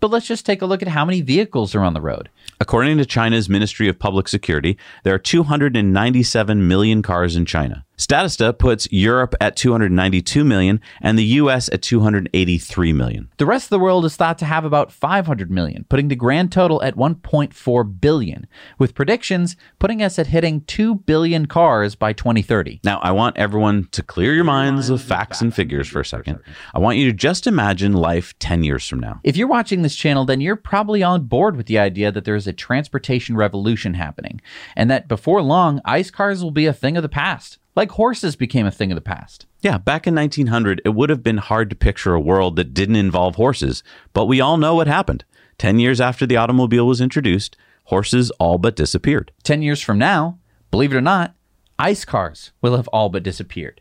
But 0.00 0.10
let's 0.10 0.26
just 0.26 0.46
take 0.46 0.62
a 0.62 0.66
look 0.66 0.82
at 0.82 0.88
how 0.88 1.04
many 1.04 1.20
vehicles 1.20 1.74
are 1.74 1.82
on 1.82 1.94
the 1.94 2.00
road. 2.00 2.30
According 2.58 2.98
to 2.98 3.06
China's 3.06 3.48
Ministry 3.48 3.88
of 3.88 3.98
Public 3.98 4.28
Security, 4.28 4.78
there 5.04 5.14
are 5.14 5.18
297 5.18 6.66
million 6.66 7.02
cars 7.02 7.36
in 7.36 7.44
China. 7.44 7.84
Statista 8.00 8.58
puts 8.58 8.88
Europe 8.90 9.34
at 9.42 9.56
292 9.56 10.42
million 10.42 10.80
and 11.02 11.18
the 11.18 11.24
US 11.24 11.68
at 11.70 11.82
283 11.82 12.94
million. 12.94 13.28
The 13.36 13.44
rest 13.44 13.66
of 13.66 13.70
the 13.70 13.78
world 13.78 14.06
is 14.06 14.16
thought 14.16 14.38
to 14.38 14.46
have 14.46 14.64
about 14.64 14.90
500 14.90 15.50
million, 15.50 15.84
putting 15.84 16.08
the 16.08 16.16
grand 16.16 16.50
total 16.50 16.82
at 16.82 16.96
1.4 16.96 18.00
billion, 18.00 18.46
with 18.78 18.94
predictions 18.94 19.54
putting 19.78 20.02
us 20.02 20.18
at 20.18 20.28
hitting 20.28 20.62
2 20.62 20.94
billion 20.94 21.44
cars 21.44 21.94
by 21.94 22.14
2030. 22.14 22.80
Now, 22.84 23.00
I 23.00 23.12
want 23.12 23.36
everyone 23.36 23.88
to 23.92 24.02
clear 24.02 24.32
your 24.32 24.44
minds 24.44 24.88
of 24.88 25.02
facts 25.02 25.42
and 25.42 25.54
figures 25.54 25.86
for 25.86 26.00
a 26.00 26.04
second. 26.04 26.38
I 26.74 26.78
want 26.78 26.96
you 26.96 27.04
to 27.04 27.12
just 27.12 27.46
imagine 27.46 27.92
life 27.92 28.32
10 28.38 28.64
years 28.64 28.88
from 28.88 29.00
now. 29.00 29.20
If 29.24 29.36
you're 29.36 29.46
watching 29.46 29.82
this 29.82 29.94
channel, 29.94 30.24
then 30.24 30.40
you're 30.40 30.56
probably 30.56 31.02
on 31.02 31.24
board 31.24 31.54
with 31.54 31.66
the 31.66 31.78
idea 31.78 32.10
that 32.10 32.24
there 32.24 32.34
is 32.34 32.46
a 32.46 32.54
transportation 32.54 33.36
revolution 33.36 33.92
happening, 33.92 34.40
and 34.74 34.90
that 34.90 35.06
before 35.06 35.42
long, 35.42 35.82
ICE 35.84 36.10
cars 36.10 36.42
will 36.42 36.50
be 36.50 36.64
a 36.64 36.72
thing 36.72 36.96
of 36.96 37.02
the 37.02 37.08
past, 37.10 37.58
like 37.76 37.92
horses 37.92 38.36
became 38.36 38.66
a 38.66 38.70
thing 38.70 38.90
of 38.90 38.96
the 38.96 39.00
past. 39.00 39.46
Yeah, 39.60 39.78
back 39.78 40.06
in 40.06 40.14
1900, 40.14 40.82
it 40.84 40.90
would 40.90 41.10
have 41.10 41.22
been 41.22 41.38
hard 41.38 41.70
to 41.70 41.76
picture 41.76 42.14
a 42.14 42.20
world 42.20 42.56
that 42.56 42.74
didn't 42.74 42.96
involve 42.96 43.36
horses, 43.36 43.82
but 44.12 44.26
we 44.26 44.40
all 44.40 44.56
know 44.56 44.74
what 44.74 44.86
happened. 44.86 45.24
10 45.58 45.78
years 45.78 46.00
after 46.00 46.26
the 46.26 46.36
automobile 46.36 46.86
was 46.86 47.00
introduced, 47.00 47.56
horses 47.84 48.30
all 48.32 48.58
but 48.58 48.76
disappeared. 48.76 49.32
10 49.42 49.62
years 49.62 49.80
from 49.80 49.98
now, 49.98 50.38
believe 50.70 50.92
it 50.92 50.96
or 50.96 51.00
not, 51.00 51.34
ICE 51.78 52.04
cars 52.04 52.52
will 52.60 52.76
have 52.76 52.88
all 52.88 53.08
but 53.08 53.22
disappeared. 53.22 53.80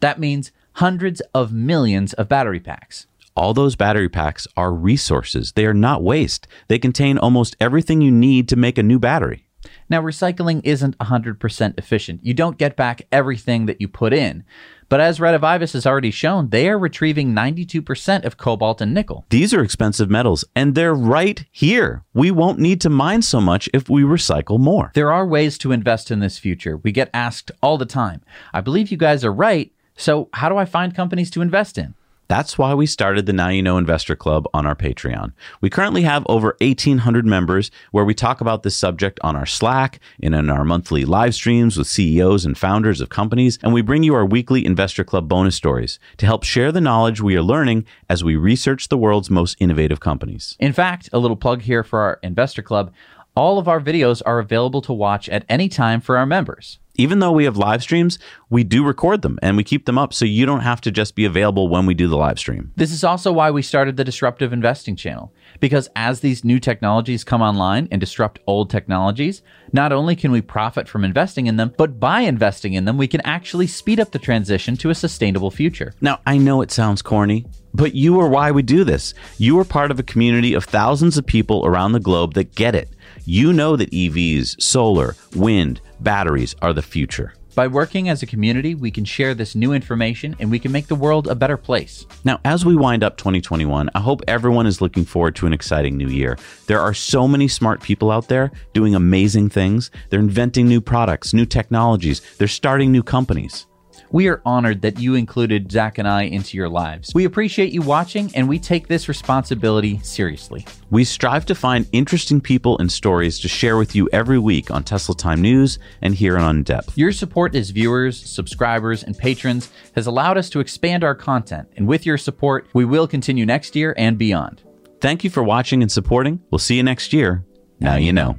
That 0.00 0.18
means 0.18 0.52
hundreds 0.74 1.20
of 1.34 1.52
millions 1.52 2.12
of 2.14 2.28
battery 2.28 2.60
packs. 2.60 3.06
All 3.36 3.54
those 3.54 3.76
battery 3.76 4.08
packs 4.08 4.46
are 4.56 4.72
resources. 4.72 5.52
They 5.52 5.66
are 5.66 5.74
not 5.74 6.02
waste. 6.02 6.46
They 6.68 6.78
contain 6.78 7.16
almost 7.16 7.56
everything 7.60 8.00
you 8.00 8.10
need 8.10 8.48
to 8.48 8.56
make 8.56 8.76
a 8.76 8.82
new 8.82 8.98
battery. 8.98 9.46
Now, 9.90 10.00
recycling 10.00 10.60
isn't 10.62 10.96
100% 10.98 11.78
efficient. 11.78 12.24
You 12.24 12.32
don't 12.32 12.56
get 12.56 12.76
back 12.76 13.02
everything 13.10 13.66
that 13.66 13.80
you 13.80 13.88
put 13.88 14.12
in. 14.12 14.44
But 14.88 15.00
as 15.00 15.18
Redivivus 15.18 15.72
has 15.74 15.86
already 15.86 16.10
shown, 16.10 16.50
they 16.50 16.68
are 16.68 16.78
retrieving 16.78 17.32
92% 17.32 18.24
of 18.24 18.36
cobalt 18.36 18.80
and 18.80 18.94
nickel. 18.94 19.24
These 19.30 19.52
are 19.52 19.62
expensive 19.62 20.10
metals, 20.10 20.44
and 20.56 20.74
they're 20.74 20.94
right 20.94 21.44
here. 21.50 22.04
We 22.14 22.30
won't 22.30 22.58
need 22.58 22.80
to 22.82 22.90
mine 22.90 23.22
so 23.22 23.40
much 23.40 23.68
if 23.74 23.88
we 23.88 24.02
recycle 24.02 24.58
more. 24.58 24.90
There 24.94 25.12
are 25.12 25.26
ways 25.26 25.58
to 25.58 25.72
invest 25.72 26.10
in 26.10 26.20
this 26.20 26.38
future. 26.38 26.76
We 26.76 26.92
get 26.92 27.10
asked 27.12 27.50
all 27.62 27.78
the 27.78 27.86
time. 27.86 28.22
I 28.52 28.60
believe 28.60 28.90
you 28.90 28.96
guys 28.96 29.24
are 29.24 29.32
right. 29.32 29.72
So, 29.96 30.28
how 30.32 30.48
do 30.48 30.56
I 30.56 30.64
find 30.64 30.94
companies 30.94 31.30
to 31.32 31.42
invest 31.42 31.78
in? 31.78 31.94
That's 32.30 32.56
why 32.56 32.74
we 32.74 32.86
started 32.86 33.26
the 33.26 33.32
Now 33.32 33.48
You 33.48 33.60
Know 33.60 33.76
Investor 33.76 34.14
Club 34.14 34.46
on 34.54 34.64
our 34.64 34.76
Patreon. 34.76 35.32
We 35.60 35.68
currently 35.68 36.02
have 36.02 36.24
over 36.28 36.56
1,800 36.60 37.26
members 37.26 37.72
where 37.90 38.04
we 38.04 38.14
talk 38.14 38.40
about 38.40 38.62
this 38.62 38.76
subject 38.76 39.18
on 39.24 39.34
our 39.34 39.46
Slack 39.46 39.98
and 40.22 40.32
in 40.32 40.48
our 40.48 40.64
monthly 40.64 41.04
live 41.04 41.34
streams 41.34 41.76
with 41.76 41.88
CEOs 41.88 42.44
and 42.44 42.56
founders 42.56 43.00
of 43.00 43.08
companies. 43.08 43.58
And 43.64 43.72
we 43.72 43.82
bring 43.82 44.04
you 44.04 44.14
our 44.14 44.24
weekly 44.24 44.64
Investor 44.64 45.02
Club 45.02 45.28
bonus 45.28 45.56
stories 45.56 45.98
to 46.18 46.26
help 46.26 46.44
share 46.44 46.70
the 46.70 46.80
knowledge 46.80 47.20
we 47.20 47.34
are 47.34 47.42
learning 47.42 47.84
as 48.08 48.22
we 48.22 48.36
research 48.36 48.90
the 48.90 48.96
world's 48.96 49.28
most 49.28 49.56
innovative 49.58 49.98
companies. 49.98 50.54
In 50.60 50.72
fact, 50.72 51.10
a 51.12 51.18
little 51.18 51.36
plug 51.36 51.62
here 51.62 51.82
for 51.82 51.98
our 51.98 52.20
Investor 52.22 52.62
Club. 52.62 52.92
All 53.34 53.58
of 53.58 53.66
our 53.66 53.80
videos 53.80 54.22
are 54.24 54.38
available 54.38 54.82
to 54.82 54.92
watch 54.92 55.28
at 55.30 55.44
any 55.48 55.68
time 55.68 56.00
for 56.00 56.16
our 56.16 56.26
members. 56.26 56.78
Even 57.00 57.20
though 57.20 57.32
we 57.32 57.44
have 57.44 57.56
live 57.56 57.82
streams, 57.82 58.18
we 58.50 58.62
do 58.62 58.84
record 58.84 59.22
them 59.22 59.38
and 59.40 59.56
we 59.56 59.64
keep 59.64 59.86
them 59.86 59.96
up 59.96 60.12
so 60.12 60.26
you 60.26 60.44
don't 60.44 60.60
have 60.60 60.82
to 60.82 60.90
just 60.90 61.14
be 61.14 61.24
available 61.24 61.66
when 61.66 61.86
we 61.86 61.94
do 61.94 62.06
the 62.08 62.16
live 62.18 62.38
stream. 62.38 62.72
This 62.76 62.92
is 62.92 63.02
also 63.02 63.32
why 63.32 63.50
we 63.50 63.62
started 63.62 63.96
the 63.96 64.04
Disruptive 64.04 64.52
Investing 64.52 64.96
channel. 64.96 65.32
Because 65.60 65.88
as 65.96 66.20
these 66.20 66.44
new 66.44 66.60
technologies 66.60 67.24
come 67.24 67.40
online 67.40 67.88
and 67.90 68.02
disrupt 68.02 68.40
old 68.46 68.68
technologies, 68.68 69.40
not 69.72 69.92
only 69.92 70.14
can 70.14 70.30
we 70.30 70.42
profit 70.42 70.90
from 70.90 71.02
investing 71.02 71.46
in 71.46 71.56
them, 71.56 71.72
but 71.78 71.98
by 71.98 72.20
investing 72.20 72.74
in 72.74 72.84
them, 72.84 72.98
we 72.98 73.08
can 73.08 73.22
actually 73.22 73.66
speed 73.66 73.98
up 73.98 74.10
the 74.10 74.18
transition 74.18 74.76
to 74.76 74.90
a 74.90 74.94
sustainable 74.94 75.50
future. 75.50 75.94
Now, 76.02 76.20
I 76.26 76.36
know 76.36 76.60
it 76.60 76.70
sounds 76.70 77.00
corny, 77.00 77.46
but 77.72 77.94
you 77.94 78.20
are 78.20 78.28
why 78.28 78.50
we 78.50 78.60
do 78.60 78.84
this. 78.84 79.14
You 79.38 79.58
are 79.58 79.64
part 79.64 79.90
of 79.90 79.98
a 79.98 80.02
community 80.02 80.52
of 80.52 80.64
thousands 80.64 81.16
of 81.16 81.24
people 81.24 81.64
around 81.64 81.92
the 81.92 82.00
globe 82.00 82.34
that 82.34 82.54
get 82.54 82.74
it. 82.74 82.90
You 83.32 83.52
know 83.52 83.76
that 83.76 83.92
EVs, 83.92 84.60
solar, 84.60 85.14
wind, 85.36 85.80
batteries 86.00 86.56
are 86.62 86.72
the 86.72 86.82
future. 86.82 87.32
By 87.54 87.68
working 87.68 88.08
as 88.08 88.24
a 88.24 88.26
community, 88.26 88.74
we 88.74 88.90
can 88.90 89.04
share 89.04 89.34
this 89.34 89.54
new 89.54 89.72
information 89.72 90.34
and 90.40 90.50
we 90.50 90.58
can 90.58 90.72
make 90.72 90.88
the 90.88 90.96
world 90.96 91.28
a 91.28 91.36
better 91.36 91.56
place. 91.56 92.06
Now, 92.24 92.40
as 92.44 92.64
we 92.64 92.74
wind 92.74 93.04
up 93.04 93.16
2021, 93.16 93.88
I 93.94 94.00
hope 94.00 94.22
everyone 94.26 94.66
is 94.66 94.80
looking 94.80 95.04
forward 95.04 95.36
to 95.36 95.46
an 95.46 95.52
exciting 95.52 95.96
new 95.96 96.08
year. 96.08 96.38
There 96.66 96.80
are 96.80 96.92
so 96.92 97.28
many 97.28 97.46
smart 97.46 97.80
people 97.80 98.10
out 98.10 98.26
there 98.26 98.50
doing 98.72 98.96
amazing 98.96 99.50
things. 99.50 99.92
They're 100.08 100.18
inventing 100.18 100.66
new 100.66 100.80
products, 100.80 101.32
new 101.32 101.46
technologies, 101.46 102.22
they're 102.38 102.48
starting 102.48 102.90
new 102.90 103.04
companies. 103.04 103.68
We 104.12 104.26
are 104.26 104.42
honored 104.44 104.82
that 104.82 104.98
you 104.98 105.14
included 105.14 105.70
Zac 105.70 105.98
and 105.98 106.08
I 106.08 106.22
into 106.22 106.56
your 106.56 106.68
lives. 106.68 107.12
We 107.14 107.24
appreciate 107.24 107.72
you 107.72 107.80
watching 107.80 108.30
and 108.34 108.48
we 108.48 108.58
take 108.58 108.88
this 108.88 109.08
responsibility 109.08 110.00
seriously. 110.00 110.66
We 110.90 111.04
strive 111.04 111.46
to 111.46 111.54
find 111.54 111.86
interesting 111.92 112.40
people 112.40 112.76
and 112.78 112.90
stories 112.90 113.38
to 113.38 113.48
share 113.48 113.76
with 113.76 113.94
you 113.94 114.08
every 114.12 114.38
week 114.38 114.70
on 114.72 114.82
Tesla 114.82 115.14
Time 115.14 115.40
News 115.40 115.78
and 116.02 116.14
here 116.14 116.36
on 116.36 116.56
In 116.56 116.62
Depth. 116.64 116.98
Your 116.98 117.12
support 117.12 117.54
as 117.54 117.70
viewers, 117.70 118.20
subscribers, 118.20 119.04
and 119.04 119.16
patrons 119.16 119.70
has 119.94 120.08
allowed 120.08 120.36
us 120.36 120.50
to 120.50 120.60
expand 120.60 121.04
our 121.04 121.14
content, 121.14 121.68
and 121.76 121.86
with 121.86 122.04
your 122.04 122.18
support, 122.18 122.66
we 122.74 122.84
will 122.84 123.06
continue 123.06 123.46
next 123.46 123.76
year 123.76 123.94
and 123.96 124.18
beyond. 124.18 124.62
Thank 125.00 125.22
you 125.22 125.30
for 125.30 125.42
watching 125.42 125.82
and 125.82 125.90
supporting. 125.90 126.40
We'll 126.50 126.58
see 126.58 126.76
you 126.76 126.82
next 126.82 127.12
year. 127.12 127.44
Now 127.78 127.94
you 127.94 128.12
know. 128.12 128.38